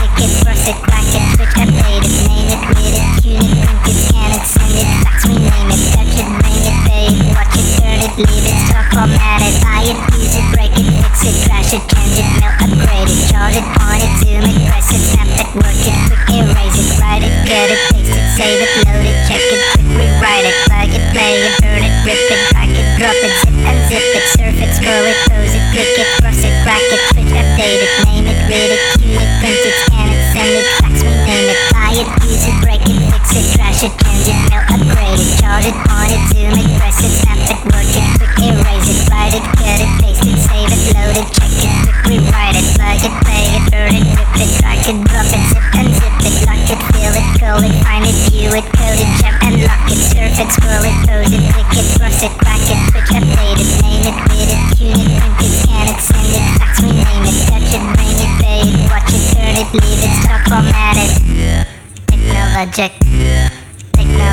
leave 8.27 8.51
it, 8.51 8.59
stock, 8.67 8.83
format 8.91 9.39
it, 9.39 9.55
buy 9.63 9.79
it, 9.87 9.95
use 10.19 10.35
it, 10.35 10.43
break 10.51 10.73
it, 10.75 10.87
fix 10.99 11.23
it, 11.23 11.35
trash 11.47 11.71
it, 11.71 11.83
change 11.87 12.19
it, 12.19 12.27
melt, 12.43 12.51
upgrade 12.59 13.07
it, 13.07 13.19
charge 13.31 13.55
it, 13.55 13.63
point 13.79 14.03
it, 14.03 14.13
zoom 14.19 14.43
it, 14.43 14.59
press 14.67 14.91
it, 14.91 14.99
snap 14.99 15.31
it, 15.39 15.47
work 15.55 15.71
it, 15.71 15.95
quick 16.11 16.23
erase 16.27 16.75
it, 16.75 16.99
write 16.99 17.23
it, 17.23 17.31
cut 17.47 17.71
it, 17.71 17.79
paste 17.95 18.11
it, 18.11 18.25
save 18.35 18.59
it, 18.59 18.71
load 18.83 19.07
it, 19.07 19.15
check 19.23 19.39
it, 19.39 19.61
quick 19.71 19.87
rewrite 19.95 20.43
it, 20.43 20.55
plug 20.67 20.91
it, 20.91 21.03
play 21.15 21.31
it, 21.47 21.53
burn 21.63 21.79
it, 21.79 21.93
rip 22.03 22.19
it, 22.19 22.41
drag 22.51 22.71
it, 22.75 22.87
drop 22.99 23.15
it, 23.23 23.33
zip 23.39 23.55
and 23.55 23.79
zip 23.87 24.03
it, 24.03 24.25
surf 24.35 24.57
it, 24.59 24.71
scroll 24.75 25.05
it, 25.07 25.17
pose 25.31 25.55
it, 25.55 25.63
click 25.71 25.95
it, 25.95 26.09
cross 26.19 26.43
it, 26.43 26.53
crack 26.67 26.83
it, 26.91 27.01
switch, 27.15 27.31
update 27.31 27.83
it, 27.87 27.91
name 28.03 28.27
it, 28.27 28.39
read 28.51 28.71
it, 28.75 28.81
tune 28.99 29.15
it, 29.15 29.31
print 29.39 29.63
it, 29.63 29.75
scan 29.87 30.07
it, 30.11 30.19
send 30.35 30.51
it, 30.59 30.67
fax, 30.83 30.95
rename 31.07 31.47
it, 31.55 31.59
buy 31.71 31.91
it, 31.95 32.07
use 32.27 32.43
it, 32.51 32.55
break 32.59 32.83
it, 32.83 32.99
fix 33.15 33.27
it, 33.31 33.47
trash 33.55 33.79
it, 33.87 33.93
change 34.03 34.27
it, 34.27 34.39
melt, 34.51 34.68
upgrade 35.49 35.73
it, 35.73 35.77
charge 35.89 36.13
it, 36.13 36.23
zoom 36.29 36.53
it, 36.61 36.69
press 36.77 37.01
it, 37.01 37.13
snap 37.25 37.41
it, 37.49 37.59
work 37.73 37.89
it, 37.89 38.05
quick 38.21 38.37
erase 38.37 38.89
it, 38.89 39.09
write 39.09 39.33
it, 39.33 39.45
cut 39.57 39.81
it, 39.81 39.91
paste 39.97 40.25
it, 40.29 40.37
save 40.45 40.69
it, 40.69 40.81
load 40.93 41.17
it, 41.17 41.27
check 41.33 41.49
it, 41.49 41.73
quick 41.81 41.99
rewrite 42.05 42.53
it, 42.53 42.65
plug 42.77 43.01
it, 43.01 43.13
play 43.25 43.45
it, 43.57 43.63
burn 43.73 43.93
it, 43.97 44.05
rip 44.13 44.29
it, 44.37 44.51
drag 44.61 44.85
it, 44.85 44.97
drop 45.09 45.25
it, 45.25 45.43
zip 45.49 45.65
and 45.73 45.89
zip 45.97 46.17
it, 46.21 46.35
lock 46.45 46.69
it, 46.69 46.81
fill 46.93 47.15
it, 47.17 47.27
call 47.41 47.61
it, 47.65 47.75
find 47.81 48.05
it, 48.05 48.17
view 48.29 48.53
it, 48.53 48.65
code 48.77 49.01
it, 49.01 49.09
jump 49.17 49.41
and 49.41 49.57
lock 49.65 49.89
it, 49.89 49.97
surf 49.97 50.37
it, 50.37 50.49
scroll 50.53 50.85
it, 50.85 50.97
pose 51.09 51.33
it, 51.33 51.41
click 51.49 51.71
it, 51.73 51.87
cross 51.97 52.21
it, 52.21 52.33
crack 52.37 52.61
it, 52.69 52.79
switch, 52.93 53.09
update 53.17 53.57
it, 53.57 53.69
name 53.81 54.05
it, 54.05 54.17
read 54.29 54.49
it, 54.53 54.61
tune 54.77 55.01
it, 55.01 55.09
print 55.17 55.41
it, 55.41 55.53
scan 55.65 55.85
it, 55.89 55.97
send 55.97 56.29
it, 56.29 56.45
fax, 56.61 56.73
rename 56.85 57.25
it, 57.25 57.37
touch 57.49 57.73
it, 57.73 57.83
bring 57.97 58.17
it, 58.21 58.33
pay 58.37 58.61
it, 58.69 58.85
watch 58.93 59.09
it, 59.17 59.23
turn 59.33 59.55
it, 59.57 59.69
leave 59.73 60.01
it, 60.05 60.13
stock, 60.21 60.45
format 60.45 60.93
it. 61.01 61.09
Technologic, 62.05 62.93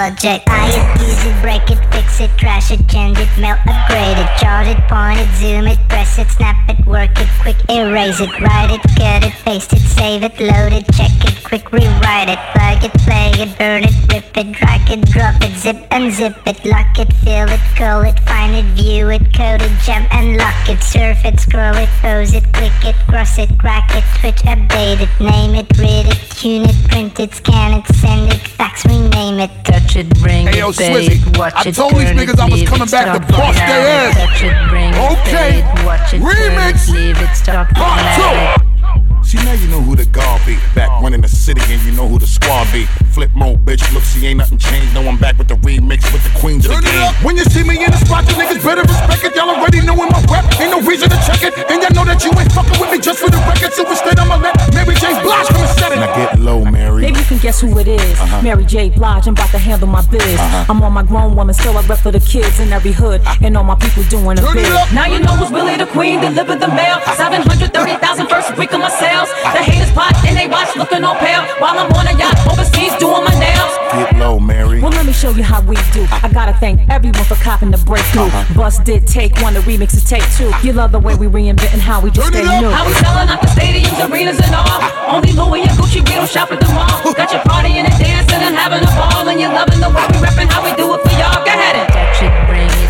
Buy 0.00 0.08
it, 0.08 1.00
use 1.02 1.26
it, 1.26 1.42
break 1.42 1.70
it, 1.70 1.78
fix 1.92 2.22
it, 2.22 2.30
trash 2.38 2.70
it, 2.70 2.88
change 2.88 3.18
it, 3.18 3.28
melt, 3.36 3.58
upgrade 3.68 4.16
it, 4.16 4.30
charge 4.40 4.66
it, 4.66 4.80
point 4.88 5.20
it, 5.20 5.28
zoom 5.36 5.66
it, 5.66 5.78
press 5.90 6.18
it, 6.18 6.26
snap 6.30 6.56
it, 6.70 6.86
work 6.86 7.10
it, 7.20 7.28
quick 7.42 7.58
erase 7.68 8.18
it, 8.18 8.30
write 8.40 8.70
it, 8.70 8.80
cut 8.96 9.22
it, 9.22 9.34
paste 9.44 9.74
it, 9.74 9.80
save 9.80 10.22
it, 10.22 10.40
load 10.40 10.72
it, 10.72 10.86
check 10.94 11.12
it, 11.28 11.44
quick 11.44 11.70
rewrite 11.70 12.30
it, 12.30 12.38
plug 12.56 12.82
it, 12.82 12.92
play 13.04 13.30
it, 13.44 13.58
burn 13.58 13.84
it, 13.84 13.92
rip 14.10 14.34
it, 14.38 14.52
drag 14.52 14.90
it, 14.90 15.04
drop 15.04 15.36
it, 15.42 15.54
zip 15.58 15.86
and 15.90 16.10
zip 16.10 16.34
it, 16.46 16.64
lock 16.64 16.98
it, 16.98 17.12
fill 17.20 17.50
it, 17.50 17.60
call 17.76 18.00
it, 18.00 18.18
find 18.20 18.56
it, 18.56 18.64
view 18.72 19.10
it, 19.10 19.20
code 19.36 19.60
it, 19.60 19.72
jump 19.84 20.08
and 20.14 20.38
lock 20.38 20.66
it, 20.66 20.82
surf 20.82 21.22
it, 21.26 21.38
scroll 21.38 21.76
it, 21.76 21.90
pose 22.00 22.32
it, 22.32 22.50
click 22.54 22.72
it, 22.84 22.96
cross 23.06 23.36
it, 23.38 23.50
crack 23.58 23.90
it, 23.94 24.04
switch, 24.18 24.42
update 24.48 25.02
it, 25.02 25.12
name 25.20 25.54
it, 25.54 25.68
read 25.76 26.06
it, 26.06 26.18
tune 26.30 26.64
it, 26.64 26.88
print 26.88 27.20
it, 27.20 27.34
scan 27.34 27.78
it, 27.78 27.86
send 27.96 28.32
it, 28.32 28.40
fax, 28.40 28.86
rename 28.86 29.40
it, 29.40 29.50
touch 29.64 29.89
it, 29.96 30.08
bring 30.20 30.46
Hey, 30.46 30.58
yo, 30.58 30.70
it, 30.70 30.76
Swizzy, 30.76 31.26
it, 31.26 31.38
watch 31.38 31.54
I 31.56 31.68
it, 31.68 31.74
told 31.74 31.94
these 31.94 32.08
niggas 32.10 32.38
I 32.38 32.48
was 32.48 32.62
coming 32.68 32.88
back 32.88 33.12
to 33.14 33.20
bust 33.32 33.58
their 33.58 33.86
ass. 33.88 34.16
Touch 34.16 34.42
it, 34.42 34.68
bring 34.68 34.94
Okay. 34.94 35.30
pay 35.32 35.58
it, 35.60 35.84
watch 35.86 36.14
it, 36.14 36.18
turn 36.20 36.30
Remix. 36.30 36.88
it, 36.88 36.92
leave 36.92 37.18
it, 37.20 37.34
stop, 37.34 37.68
format 37.76 38.60
it. 38.62 38.69
See 39.30 39.38
now 39.46 39.52
you 39.52 39.68
know 39.68 39.80
who 39.80 39.94
the 39.94 40.06
guard 40.06 40.42
be. 40.44 40.58
Back 40.74 40.90
running 41.00 41.20
the 41.20 41.28
city 41.28 41.62
and 41.70 41.80
you 41.86 41.92
know 41.92 42.08
who 42.08 42.18
the 42.18 42.26
squad 42.26 42.66
be. 42.74 42.82
Flipmode, 43.14 43.62
bitch. 43.62 43.86
Look, 43.94 44.02
see 44.02 44.26
ain't 44.26 44.38
nothing 44.38 44.58
changed. 44.58 44.92
No, 44.92 45.06
I'm 45.06 45.18
back 45.18 45.38
with 45.38 45.46
the 45.46 45.54
remix 45.62 46.02
with 46.10 46.26
the 46.26 46.34
queens 46.34 46.66
of 46.66 46.74
the 46.74 46.82
game. 46.82 47.14
When 47.22 47.36
you 47.36 47.44
see 47.44 47.62
me 47.62 47.78
in 47.78 47.94
the 47.94 48.00
spot, 48.02 48.26
you 48.26 48.34
niggas 48.34 48.58
better 48.58 48.82
respect 48.82 49.22
it. 49.22 49.36
Y'all 49.38 49.54
already 49.54 49.86
knowin' 49.86 50.10
my 50.10 50.18
rep. 50.26 50.50
Ain't 50.58 50.74
no 50.74 50.82
reason 50.82 51.08
to 51.10 51.18
check 51.22 51.46
it. 51.46 51.54
And 51.70 51.78
y'all 51.78 51.94
know 51.94 52.02
that 52.10 52.18
you 52.26 52.34
ain't 52.34 52.50
fucking 52.50 52.74
with 52.82 52.90
me 52.90 52.98
just 52.98 53.22
for 53.22 53.30
the 53.30 53.38
record. 53.46 53.70
So 53.70 53.86
instead 53.86 54.18
I'ma 54.18 54.34
let 54.34 54.58
Mary 54.74 54.98
James 54.98 55.22
Blige 55.22 55.46
come 55.46 55.62
and 55.62 55.78
set 55.78 55.92
it. 55.94 56.02
Now 56.02 56.10
get 56.10 56.40
low, 56.40 56.64
Mary. 56.66 57.02
Maybe 57.06 57.22
you 57.22 57.26
can 57.30 57.38
guess 57.38 57.60
who 57.60 57.78
it 57.78 57.86
is? 57.86 58.02
Uh-huh. 58.18 58.42
Mary 58.42 58.66
J. 58.66 58.90
Blige, 58.90 59.30
I'm 59.30 59.38
about 59.38 59.54
to 59.54 59.62
handle 59.62 59.86
my 59.86 60.02
biz. 60.10 60.22
Uh-huh. 60.26 60.74
I'm 60.74 60.82
on 60.82 60.92
my 60.92 61.04
grown 61.04 61.36
woman, 61.36 61.54
still 61.54 61.78
I 61.78 61.86
rep 61.86 62.02
for 62.02 62.10
the 62.10 62.18
kids 62.18 62.58
in 62.58 62.72
every 62.72 62.90
hood. 62.90 63.22
Ah. 63.24 63.38
And 63.46 63.56
all 63.56 63.62
my 63.62 63.78
people 63.78 64.02
doing 64.10 64.42
a 64.42 64.42
bid. 64.50 64.66
Now 64.90 65.06
you 65.06 65.22
know 65.22 65.38
who's 65.38 65.54
really 65.54 65.76
the 65.76 65.86
queen, 65.86 66.18
deliver 66.18 66.58
the 66.58 66.66
mail. 66.66 66.98
Ah. 67.06 67.14
730,000 67.14 68.26
first 68.26 68.58
week 68.58 68.72
of 68.72 68.80
my 68.80 68.90
sales. 69.26 69.54
The 69.54 69.62
haters 69.62 69.92
plot 69.92 70.14
and 70.26 70.36
they 70.36 70.46
watch 70.46 70.74
looking 70.76 71.04
all 71.04 71.16
pale. 71.16 71.44
While 71.58 71.78
I'm 71.78 71.92
on 71.92 72.06
a 72.06 72.16
yacht 72.16 72.36
overseas 72.46 72.94
doing 72.96 73.24
my 73.24 73.34
nails. 73.36 73.72
Get 73.92 74.16
low, 74.16 74.38
Mary. 74.38 74.80
Well, 74.80 74.92
let 74.92 75.06
me 75.06 75.12
show 75.12 75.30
you 75.30 75.42
how 75.42 75.60
we 75.62 75.76
do. 75.92 76.06
I 76.10 76.30
gotta 76.32 76.54
thank 76.54 76.80
everyone 76.88 77.24
for 77.24 77.34
copping 77.36 77.70
the 77.70 77.78
breakthrough. 77.78 78.30
Uh-huh. 78.30 78.54
Bust 78.54 78.84
did 78.84 79.06
take 79.06 79.36
one, 79.42 79.54
the 79.54 79.60
remix 79.60 79.94
is 79.94 80.04
take 80.04 80.24
two. 80.36 80.50
You 80.62 80.72
love 80.72 80.92
the 80.92 81.00
way 81.00 81.14
we 81.14 81.26
reinventing 81.26 81.80
how 81.80 82.00
we 82.00 82.10
just 82.10 82.28
stay 82.28 82.42
new. 82.42 82.70
How 82.70 82.86
we 82.86 82.94
selling 82.94 83.28
out 83.28 83.40
the 83.40 83.48
stadiums, 83.48 83.98
arenas, 83.98 84.40
and 84.40 84.54
all. 84.54 84.80
Only 85.10 85.32
Louis 85.32 85.62
and 85.62 85.74
Gucci, 85.76 86.00
we 86.06 86.14
don't 86.14 86.30
shop 86.30 86.52
at 86.52 86.60
the 86.60 86.70
mall. 86.72 87.12
Got 87.14 87.32
your 87.32 87.42
party 87.42 87.74
and 87.78 87.88
dancing 87.98 88.40
and 88.40 88.54
having 88.54 88.82
a 88.82 88.92
ball. 88.94 89.28
And 89.28 89.40
you're 89.40 89.52
loving 89.52 89.80
the 89.80 89.90
way 89.90 90.06
we 90.14 90.18
reppin' 90.22 90.48
how 90.48 90.62
we 90.62 90.72
do 90.76 90.94
it 90.94 91.00
for 91.02 91.14
y'all. 91.18 91.44
Go 91.44 91.50
ahead 91.50 91.76
and 91.76 91.88
Touch 91.90 92.22
it, 92.22 92.32
bring 92.46 92.70
it, 92.70 92.89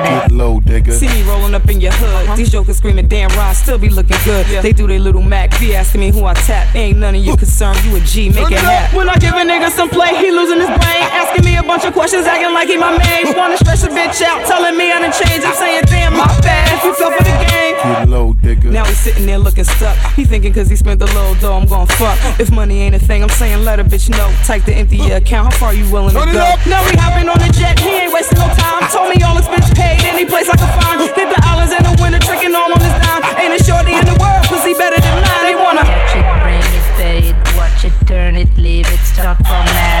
Get 0.71 0.87
low, 0.87 0.91
digga. 0.91 0.93
See 0.93 1.07
me 1.07 1.23
rolling 1.27 1.53
up 1.53 1.67
in 1.69 1.81
your 1.81 1.91
hood. 1.93 2.09
Uh-huh. 2.09 2.35
These 2.35 2.51
jokers 2.51 2.77
screaming, 2.77 3.07
damn, 3.07 3.29
Rah 3.31 3.53
still 3.53 3.77
be 3.77 3.89
looking 3.89 4.17
good. 4.23 4.47
Yeah. 4.47 4.61
They 4.61 4.73
do 4.73 4.87
their 4.87 4.99
little 4.99 5.21
Mac, 5.21 5.59
be 5.59 5.75
asking 5.75 6.01
me 6.01 6.11
who 6.11 6.25
I 6.25 6.33
tap. 6.33 6.75
Ain't 6.75 6.99
none 6.99 7.15
of 7.15 7.23
your 7.23 7.37
concern, 7.37 7.75
you 7.83 7.95
a 7.95 7.99
G, 8.01 8.29
make 8.29 8.51
it 8.51 8.59
happen. 8.59 8.97
When 8.97 9.09
I 9.09 9.15
give 9.17 9.33
a 9.33 9.43
nigga 9.43 9.69
some 9.69 9.89
play, 9.89 10.15
he 10.15 10.31
losing 10.31 10.59
his 10.59 10.67
brain. 10.67 11.03
Asking 11.11 11.45
me 11.45 11.57
a 11.57 11.63
bunch 11.63 11.85
of 11.85 11.93
questions, 11.93 12.25
acting 12.25 12.53
like 12.53 12.67
he 12.67 12.77
my 12.77 12.97
main. 12.97 13.35
Wanna 13.37 13.57
stress 13.57 13.83
a 13.83 13.89
bitch 13.89 14.21
out, 14.21 14.45
telling 14.47 14.77
me 14.77 14.91
I 14.91 14.99
done 14.99 15.11
changed. 15.11 15.45
I'm 15.45 15.55
saying, 15.55 15.83
damn, 15.87 16.13
my 16.13 16.27
bad. 16.41 16.77
If 16.77 16.83
you 16.83 16.93
fell 16.95 17.11
for 17.11 17.23
the 17.23 17.35
game. 17.47 17.75
Get 17.75 18.09
low, 18.09 18.33
digga. 18.41 18.71
Now 18.71 18.85
he's 18.85 18.99
sitting 18.99 19.25
there 19.25 19.37
looking 19.37 19.63
stuck. 19.63 19.95
He 20.13 20.25
thinking 20.25 20.53
cause 20.53 20.69
he 20.69 20.75
spent 20.75 20.99
the 20.99 21.05
little 21.07 21.35
dough, 21.35 21.57
I'm 21.57 21.67
gon' 21.67 21.87
fuck. 21.87 22.17
If 22.39 22.51
money 22.51 22.81
ain't 22.81 22.95
a 22.95 22.99
thing, 22.99 23.23
I'm 23.23 23.29
saying 23.29 23.63
let 23.63 23.79
a 23.79 23.83
bitch 23.83 24.09
know. 24.09 24.27
Type 24.45 24.63
to 24.65 24.73
empty 24.73 24.97
your 24.97 25.17
account, 25.17 25.53
how 25.53 25.59
far 25.59 25.73
you 25.73 25.89
willing 25.91 26.13
to 26.13 26.19
Turn 26.19 26.29
it 26.29 26.33
go? 26.33 26.41
up. 26.41 26.59
Now 26.67 26.81
we 26.85 26.93
hopping 26.97 27.29
on 27.29 27.37
the 27.39 27.51
jet, 27.53 27.79
he 27.79 27.89
ain't 27.89 28.13
wasting 28.13 28.39
no 28.39 28.47
time. 28.57 28.89
Told 28.91 29.13
me 29.15 29.21
all 29.23 29.37
expense 29.37 29.69
paid, 29.73 30.01
any 30.03 30.25
place 30.25 30.49
I 30.49 30.57
can 30.57 30.69
find. 30.81 31.01
Hit 31.01 31.15
the 31.29 31.39
islands 31.45 31.73
in 31.73 31.83
the 31.85 31.93
winter, 32.01 32.19
tricking 32.19 32.53
all 32.55 32.71
on 32.73 32.81
his 32.81 32.93
dime. 33.05 33.21
Ain't 33.37 33.53
a 33.55 33.61
shorty 33.63 33.93
in 33.93 34.05
the 34.05 34.17
world, 34.19 34.43
pussy 34.49 34.73
better 34.73 34.99
than 34.99 35.15
mine. 35.21 35.43
They 35.45 35.55
wanna 35.55 35.81
Touch 35.85 36.15
it, 36.17 36.25
bring 36.41 36.61
it, 36.61 36.85
pay 36.97 37.19
it, 37.29 37.37
watch 37.55 37.85
it, 37.85 37.93
turn 38.07 38.35
it, 38.35 38.49
leave 38.57 38.87
it, 38.89 38.99
stop, 39.05 39.37
format 39.45 40.00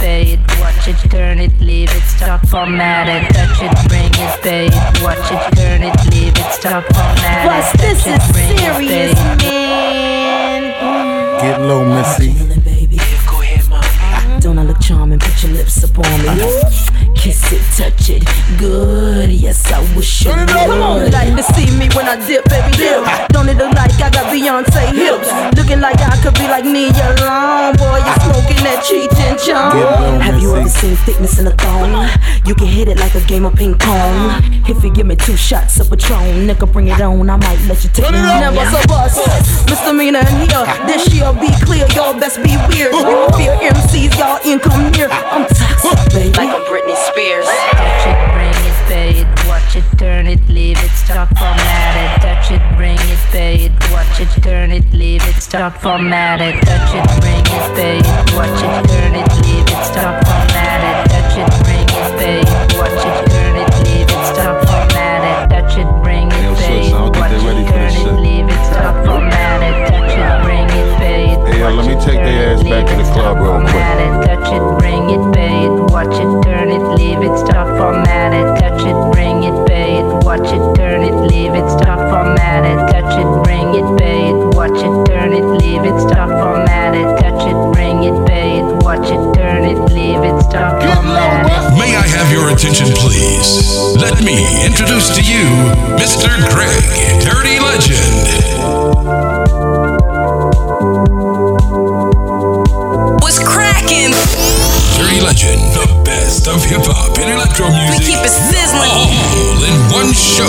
Touch 0.00 0.08
it, 0.08 0.30
bring 0.30 0.30
it, 0.30 0.30
pay 0.30 0.32
it, 0.32 0.60
watch 0.60 0.88
it, 0.88 1.10
turn 1.10 1.38
it, 1.38 1.60
leave 1.60 1.90
it, 1.90 2.02
stop, 2.02 2.46
format 2.48 3.08
it. 3.08 3.34
Touch 3.34 3.62
it, 3.62 3.88
bring 3.88 4.10
it, 4.14 4.42
pay 4.42 4.66
it, 4.66 5.02
watch 5.02 5.30
it, 5.30 5.56
turn 5.56 5.82
it, 5.82 5.94
leave 6.12 6.32
it, 6.36 6.52
stop, 6.52 6.84
format 6.84 7.44
it. 7.44 7.48
Plus, 7.48 7.72
this 7.72 8.04
Touch 8.04 8.06
it, 8.06 8.20
is 8.20 8.50
it, 8.50 9.16
serious, 9.16 9.42
man. 9.42 10.62
Get 11.40 11.60
low, 11.60 11.84
Missy. 11.84 12.34
Don't 14.40 14.58
I 14.58 14.62
look 14.64 14.80
charming? 14.80 15.18
Put 15.18 15.42
your 15.42 15.52
lips 15.52 15.82
upon 15.84 16.10
me. 16.22 16.99
Kiss 17.20 17.52
it, 17.52 17.60
touch 17.76 18.08
it, 18.08 18.24
good. 18.58 19.30
Yes, 19.30 19.70
I 19.70 19.80
wish 19.94 20.24
you 20.24 20.30
would. 20.30 20.48
Come 20.48 20.80
on, 20.80 21.10
like 21.12 21.36
to 21.36 21.42
see 21.52 21.68
me 21.76 21.86
when 21.92 22.08
I 22.08 22.16
dip, 22.26 22.48
baby 22.48 22.72
dip. 22.78 23.04
Don't 23.28 23.46
it 23.46 23.58
look 23.58 23.74
like 23.74 23.92
I 24.00 24.08
got 24.08 24.32
Beyonce 24.32 24.88
hips? 24.96 25.28
Looking 25.54 25.80
like 25.80 26.00
I 26.00 26.16
could 26.22 26.32
be 26.32 26.48
like 26.48 26.64
Nia 26.64 26.88
Long. 27.20 27.76
Boy, 27.76 28.00
you 28.00 28.14
smoking 28.24 28.64
that 28.64 28.80
cheech 28.88 29.12
and 29.20 29.38
chong. 29.38 30.18
Have 30.22 30.40
you 30.40 30.56
ever 30.56 30.68
seen 30.70 30.96
thickness 31.04 31.38
in 31.38 31.46
a 31.46 31.50
thong? 31.50 32.08
You 32.46 32.54
can 32.54 32.66
hit 32.66 32.88
it 32.88 32.98
like 32.98 33.14
a 33.14 33.20
game 33.28 33.44
of 33.44 33.54
ping 33.54 33.76
pong. 33.76 34.40
If 34.66 34.82
you 34.82 34.90
give 34.90 35.06
me 35.06 35.14
two 35.14 35.36
shots 35.36 35.78
of 35.78 35.90
Patron, 35.90 36.48
nigga, 36.48 36.72
bring 36.72 36.88
it 36.88 37.02
on. 37.02 37.28
I 37.28 37.36
might 37.36 37.60
let 37.68 37.84
you 37.84 37.90
take 37.90 38.10
me 38.10 38.16
home. 38.16 38.40
Never 38.40 38.64
so 38.72 38.80
bust. 38.88 39.20
Misdemeanor 39.68 40.20
in 40.20 40.48
here. 40.48 40.64
This 40.88 41.12
year 41.12 41.30
be 41.34 41.52
clear. 41.66 41.86
Y'all 41.92 42.18
best 42.18 42.40
be 42.42 42.56
weird. 42.72 42.96
Fear 43.36 43.60
MCs, 43.60 44.16
y'all 44.16 44.40
income 44.42 44.90
near. 44.92 45.10
I'm 45.10 45.44
toxic, 45.44 46.00
baby. 46.16 46.32
Like 46.32 46.48
I'm 46.48 46.64
Britney 46.64 46.96
Spears. 46.96 47.09
Touch 47.10 48.06
it, 48.06 48.18
bring 48.30 48.54
it, 48.70 48.78
pay 48.86 49.10
it, 49.22 49.26
watch 49.48 49.74
it, 49.74 49.82
turn 49.98 50.28
it, 50.28 50.38
leave 50.48 50.78
it, 50.78 50.90
stop, 50.90 51.28
format 51.36 51.96
it. 51.98 52.22
Touch 52.22 52.52
it, 52.52 52.62
bring 52.76 52.94
it, 52.94 53.18
pay 53.32 53.64
it, 53.66 53.72
watch 53.90 54.20
it, 54.20 54.30
turn 54.42 54.70
it, 54.70 54.84
leave 54.92 55.20
it, 55.26 55.34
stop, 55.42 55.76
format 55.82 56.40
it. 56.40 56.54
Touch 56.62 56.94
it, 56.94 57.02
bring 57.20 57.42
it, 57.42 57.74
pay 57.74 57.98
it, 57.98 58.06
watch 58.38 58.62
it, 58.62 58.88
turn 58.88 59.14
it, 59.18 59.26
leave 59.42 59.66
it, 59.66 59.82
stop, 59.82 60.22
format 60.24 60.80
it. 60.86 61.10
Touch 61.10 61.34
it, 61.34 61.50
bring 61.66 61.82
it, 61.82 62.18
pay 62.18 62.40
it, 62.46 62.78
watch 62.78 63.02
it, 63.02 63.30
turn 63.30 63.56
it, 63.58 63.70
leave 63.82 64.06
it, 64.06 64.24
stop, 64.30 64.62
format 64.70 65.22
it. 65.26 65.50
Touch 65.50 65.78
it, 65.78 65.90
bring 66.06 66.28
it, 66.30 66.56
pay 66.62 66.86
I 66.86 66.94
don't 66.94 67.10
it, 67.10 67.10
think 67.10 67.16
watch 67.18 67.30
they 67.30 67.42
ready 67.42 67.62
it, 67.62 67.66
for 67.66 67.72
turn 67.74 67.90
this 67.90 68.06
it, 68.06 68.20
leave 68.22 68.46
it, 68.46 68.62
stop, 68.70 68.94
format 69.04 69.62
it. 69.66 69.74
Touch 69.90 70.14
it, 70.14 70.44
bring 70.46 70.68
it, 70.70 70.88
pay 71.02 71.34
it, 71.34 71.38
Hey, 71.50 71.58
yo, 71.58 71.74
let 71.74 71.86
me 71.90 71.94
take 72.06 72.22
their 72.22 72.54
ass 72.54 72.62
back 72.62 72.86
to 72.86 72.94
the 72.94 73.02
club 73.12 73.36
real 73.42 73.58
quick. 73.66 73.82
touch 74.30 74.46
it, 74.54 74.62
bring 74.78 75.10
it, 75.10 75.34
pay 75.34 75.66
it, 75.66 75.74
watch 75.90 76.14
it, 76.14 76.39
leave 76.96 77.22
it, 77.22 77.36
stop, 77.38 77.66
format 77.78 78.32
it, 78.32 78.46
touch 78.60 78.82
it, 78.82 78.96
bring 79.12 79.44
it, 79.44 79.54
pay 79.66 79.98
it, 79.98 80.04
watch 80.24 80.48
it, 80.50 80.62
turn 80.76 81.02
it, 81.02 81.14
leave 81.30 81.54
it, 81.54 81.68
stop, 81.70 81.98
format 82.10 82.64
it, 82.64 82.78
touch 82.92 83.14
it, 83.18 83.28
bring 83.44 83.74
it, 83.74 83.86
pay 83.98 84.30
it, 84.30 84.36
watch 84.54 84.78
it, 84.78 84.94
turn 85.06 85.32
it, 85.32 85.44
leave 85.62 85.84
it, 85.84 85.98
stop, 86.00 86.28
format 86.28 86.94
it, 86.94 87.08
touch 87.20 87.46
it, 87.46 87.58
bring 87.72 88.04
it, 88.04 88.16
pay 88.26 88.58
it, 88.58 88.64
watch 88.82 89.08
it, 89.08 89.22
turn 89.34 89.64
it, 89.64 89.78
leave 89.92 90.22
it, 90.22 90.40
stop, 90.42 90.80
format 90.82 91.46
it. 91.46 91.78
May 91.78 91.96
I 91.96 92.06
have 92.06 92.30
your 92.32 92.50
attention, 92.52 92.88
please? 92.94 93.96
Let 93.96 94.22
me 94.22 94.44
introduce 94.64 95.14
to 95.16 95.22
you 95.22 95.46
Mr. 95.96 96.28
Greg, 96.50 96.84
Dirty 97.22 97.58
Legend. 97.60 98.19
Hip 106.70 106.86
hop 106.86 107.18
and 107.18 107.34
electro 107.34 107.66
We 107.66 107.98
keep 107.98 108.22
it 108.22 108.30
sizzling. 108.30 108.86
All 108.94 109.58
in 109.66 109.74
one 109.90 110.14
show. 110.14 110.46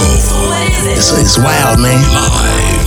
It's, 0.93 1.09
it's 1.17 1.41
wild, 1.41 1.81
man. 1.81 1.97
We 1.97 2.80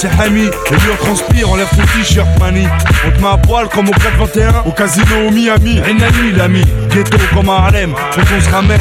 c'est 0.00 0.08
Hami. 0.18 0.44
Et 0.44 0.74
lui, 0.74 0.90
on 0.92 1.04
transpire, 1.04 1.50
enlève 1.50 1.68
ton 1.68 1.82
t-shirt, 1.82 2.26
mani. 2.38 2.66
On 3.06 3.10
te 3.10 3.20
met 3.20 3.28
à 3.28 3.36
poil 3.36 3.68
comme 3.68 3.88
au 3.88 3.92
421. 3.92 4.62
Au 4.64 4.72
casino 4.72 5.04
au 5.28 5.30
Miami. 5.30 5.78
Renani, 5.78 6.32
l'ami. 6.36 6.62
Ghetto 6.88 7.18
comme 7.34 7.50
à 7.50 7.56
Harlem. 7.56 7.94
Faut 8.12 8.20
qu'on 8.20 8.40
se 8.40 8.48
ramène. 8.48 8.80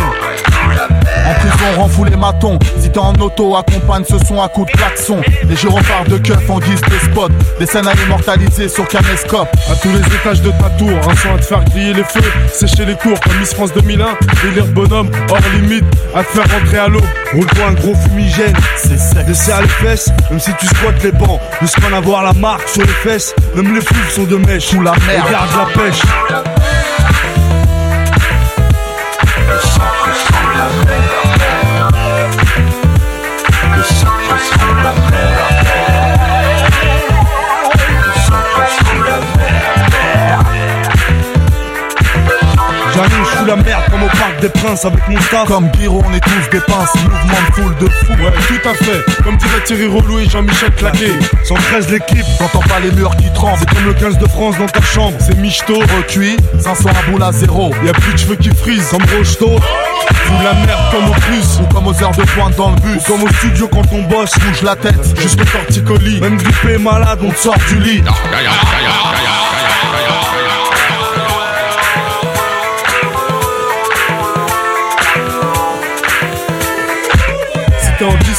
En 1.30 1.34
prison, 1.34 1.66
rend 1.78 1.88
fou 1.88 2.06
les 2.06 2.16
matons. 2.16 2.58
Si 2.80 2.90
t'es 2.90 2.98
en 2.98 3.14
auto, 3.14 3.56
accompagne 3.56 4.04
ce 4.04 4.18
son 4.26 4.42
à 4.42 4.48
coups 4.48 4.72
de 4.72 4.78
klaxon. 4.78 5.22
Les 5.48 5.56
gyrophares 5.56 6.06
de 6.06 6.18
keuf 6.18 6.50
en 6.50 6.58
guise 6.58 6.82
de 6.82 7.12
spot. 7.12 7.32
Des 7.60 7.68
scènes 7.68 7.88
à 7.88 7.94
immortaliser 7.94 8.68
sur 8.68 8.88
caméscope. 8.88 9.48
À 9.70 9.76
tous 9.76 9.90
les 9.90 10.16
étages 10.16 10.42
de 10.42 10.50
ta 10.50 10.70
tour, 10.72 10.90
un 10.90 11.16
son 11.16 11.36
à 11.36 11.38
te 11.38 11.46
faire 11.46 11.64
griller 11.66 11.94
les 11.94 12.04
feux, 12.04 12.32
sécher 12.52 12.84
les 12.86 12.96
cours 12.96 13.20
comme 13.20 13.38
Miss 13.38 13.54
France 13.54 13.72
2001, 13.74 14.06
délire 14.44 14.66
bonhomme, 14.68 15.12
hors 15.30 15.38
limite, 15.54 15.86
à 16.16 16.24
te 16.24 16.30
faire 16.30 16.60
rentrer 16.60 16.78
à 16.80 16.88
l'eau. 16.88 17.02
Roule-toi 17.34 17.66
un 17.68 17.74
gros 17.74 17.94
fumigène, 17.94 18.56
c'est 18.76 18.98
sec. 18.98 19.28
Desserre 19.28 19.62
les 19.62 19.68
fesses, 19.68 20.10
même 20.32 20.40
si 20.40 20.52
tu 20.60 20.66
squattes 20.66 21.04
les 21.04 21.12
bancs, 21.12 21.40
jusqu'à 21.62 21.88
en 21.92 21.98
avoir 21.98 22.24
la 22.24 22.34
marque 22.34 22.68
sur 22.68 22.82
les 22.82 22.88
fesses, 22.88 23.36
même 23.56 23.76
les 23.76 23.82
fous 23.82 23.96
sont 24.16 24.24
de 24.24 24.38
mèche. 24.38 24.66
Sous 24.66 24.82
la 24.82 24.94
merde. 25.06 25.28
Regarde 25.28 25.50
la 25.56 25.84
pêche. 25.84 26.59
Des 44.40 44.50
princes 44.50 44.86
avec 44.86 45.08
mon 45.08 45.20
staff. 45.22 45.48
Comme 45.48 45.70
Biro, 45.70 46.04
on 46.06 46.14
est 46.14 46.20
tous 46.20 46.50
des 46.52 46.62
pinces. 46.62 46.94
Mouvement 46.96 47.48
de 47.48 47.54
foule 47.54 47.76
de 47.78 47.88
fou. 47.88 48.14
Ouais, 48.14 48.34
tout 48.48 48.70
à 48.70 48.74
fait. 48.74 49.24
Comme 49.24 49.38
dirait 49.38 49.64
Thierry 49.66 49.88
Relou 49.88 50.20
et 50.20 50.30
Jean-Michel 50.30 50.72
Claquet. 50.72 51.14
113 51.44 51.90
l'équipe. 51.90 52.26
T'entends 52.38 52.68
pas 52.68 52.80
les 52.80 52.92
murs 52.92 53.16
qui 53.18 53.32
tremblent. 53.34 53.58
C'est 53.60 53.70
comme 53.70 53.86
le 53.86 53.94
15 53.94 54.18
de 54.18 54.28
France 54.28 54.58
dans 54.58 54.68
ta 54.68 54.82
chambre. 54.82 55.18
C'est 55.20 55.38
michto. 55.38 55.80
Recuit, 55.98 56.38
500 56.60 56.90
à 56.90 57.12
boule 57.12 57.24
à 57.24 57.32
zéro. 57.32 57.72
Y'a 57.86 57.94
plus 57.94 58.14
de 58.14 58.18
cheveux 58.18 58.36
qui 58.36 58.50
frisent 58.50 58.90
comme 58.90 59.04
Rocheto. 59.18 59.60
Fous 60.14 60.44
la 60.44 60.54
merde 60.54 60.92
comme 60.92 61.10
au 61.10 61.14
plus. 61.14 61.60
Ou 61.62 61.74
comme 61.74 61.88
aux 61.88 62.04
heures 62.04 62.12
de 62.12 62.24
pointe 62.24 62.56
dans 62.56 62.72
le 62.72 62.76
bus. 62.78 63.02
Ou 63.08 63.12
comme 63.12 63.24
au 63.24 63.30
studio 63.30 63.68
quand 63.68 63.92
on 63.92 64.04
bosse. 64.04 64.38
Bouge 64.40 64.62
la 64.64 64.76
tête. 64.76 65.20
Jusqu'au 65.20 65.46
torticolis. 65.46 66.22
Même 66.22 66.38
grippé 66.38 66.78
malade, 66.78 67.20
on 67.24 67.32
te 67.32 67.38
sort 67.38 67.58
du 67.68 67.80
lit. 67.80 68.04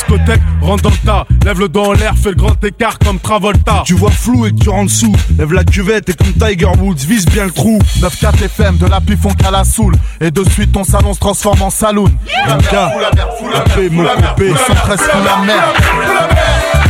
Discothèque, 0.00 0.40
rentre 0.60 0.82
dans 0.84 0.90
le 0.90 0.96
tas. 1.04 1.26
Lève 1.44 1.60
le 1.60 1.68
dos 1.68 1.84
en 1.84 1.92
l'air, 1.92 2.14
fais 2.16 2.30
le 2.30 2.36
grand 2.36 2.62
écart 2.64 2.98
comme 2.98 3.18
Travolta. 3.18 3.82
Tu 3.84 3.94
vois 3.94 4.10
flou 4.10 4.46
et 4.46 4.52
que 4.52 4.58
tu 4.58 4.68
rentres 4.68 4.92
sous. 4.92 5.14
Lève 5.38 5.52
la 5.52 5.64
cuvette 5.64 6.08
et 6.08 6.14
comme 6.14 6.32
Tiger 6.32 6.70
Woods, 6.78 7.06
vise 7.06 7.26
bien 7.26 7.44
le 7.44 7.50
trou. 7.50 7.78
9-4 8.00 8.44
FM, 8.44 8.76
de 8.78 8.86
la 8.86 9.00
font 9.20 9.34
qu'à 9.34 9.50
la 9.50 9.64
soule. 9.64 9.94
Et 10.20 10.30
de 10.30 10.44
suite, 10.50 10.72
ton 10.72 10.84
salon 10.84 11.14
se 11.14 11.20
transforme 11.20 11.62
en 11.62 11.70
saloon. 11.70 12.12
MK, 12.48 12.74
AP, 12.74 13.90
mon 13.90 14.04
coupé. 14.04 14.52
113 14.66 15.00
fous 15.00 15.24
la 15.24 15.44
merde. 15.44 15.60
Ouais 15.98 16.89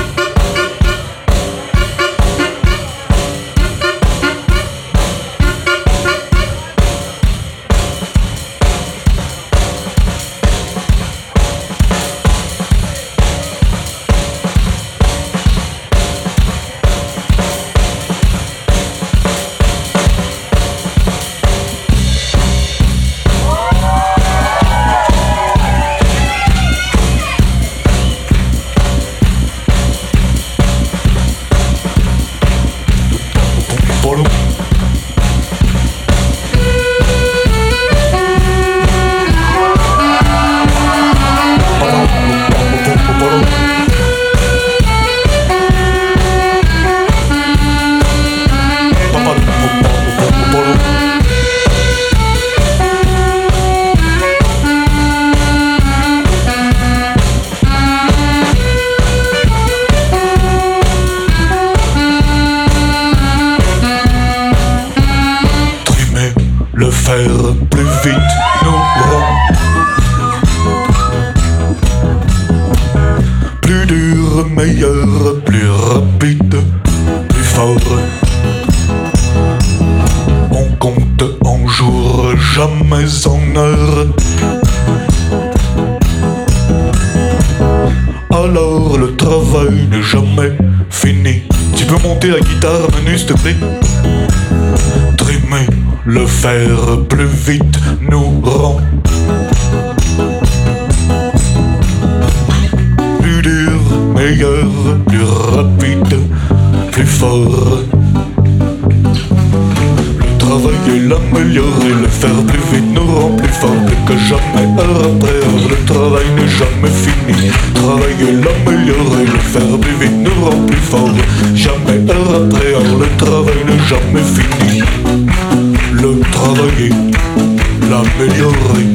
l'améliorer, 127.91 128.87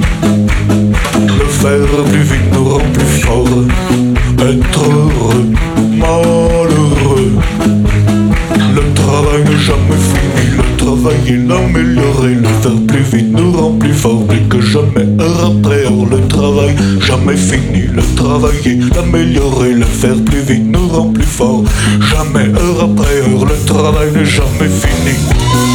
le 1.39 1.45
faire 1.45 2.05
plus 2.11 2.23
vite 2.23 2.53
nous 2.53 2.65
rend 2.65 2.91
plus 2.93 3.21
fort. 3.23 3.47
Être 4.39 4.85
heureux, 4.85 5.47
malheureux. 5.97 7.33
Le 8.75 8.95
travail 8.95 9.43
n'est 9.45 9.59
jamais 9.59 10.01
fini. 10.11 10.57
Le 10.57 10.77
travailler, 10.77 11.37
l'améliorer, 11.37 12.35
le 12.35 12.49
faire 12.63 12.81
plus 12.87 13.03
vite 13.03 13.33
nous 13.33 13.53
rend 13.53 13.73
plus 13.73 13.93
fort. 13.93 14.27
Plus 14.27 14.41
que 14.49 14.61
jamais, 14.61 15.07
heure 15.21 15.53
après 15.53 15.85
heure. 15.85 16.07
Le 16.11 16.27
travail 16.29 16.75
jamais 17.01 17.37
fini. 17.37 17.89
Le 17.95 18.03
travailler, 18.15 18.79
l'améliorer, 18.95 19.73
le 19.73 19.85
faire 19.85 20.17
plus 20.25 20.41
vite 20.41 20.67
nous 20.67 20.89
rend 20.89 21.11
plus 21.11 21.25
fort. 21.25 21.65
Jamais, 22.01 22.49
heure 22.59 22.91
après 22.91 23.17
heure. 23.21 23.45
Le 23.45 23.67
travail 23.67 24.09
n'est 24.13 24.25
jamais 24.25 24.69
fini. 24.69 25.66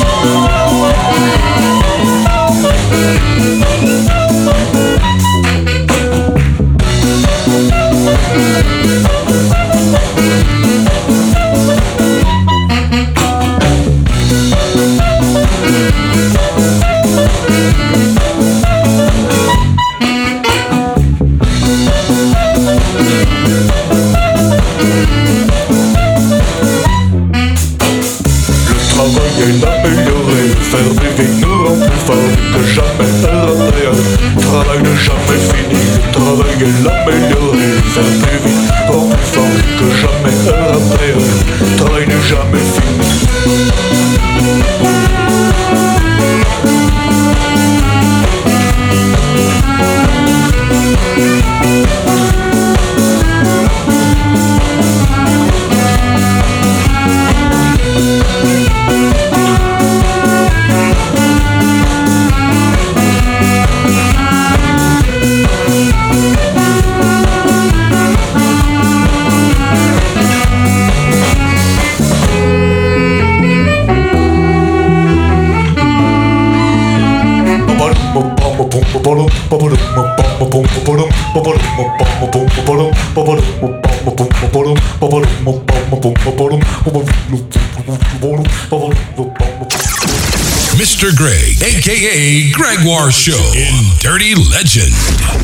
Mr. 91.01 91.17
Greg, 91.17 91.57
aka 91.63 92.51
Gregoire 92.51 93.09
Show 93.09 93.53
in 93.55 93.97
Dirty 93.97 94.35
Legend. 94.35 94.93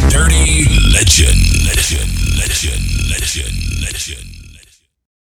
Dirty 0.07 0.65
Legend. 0.93 1.65
Legend. 1.65 2.06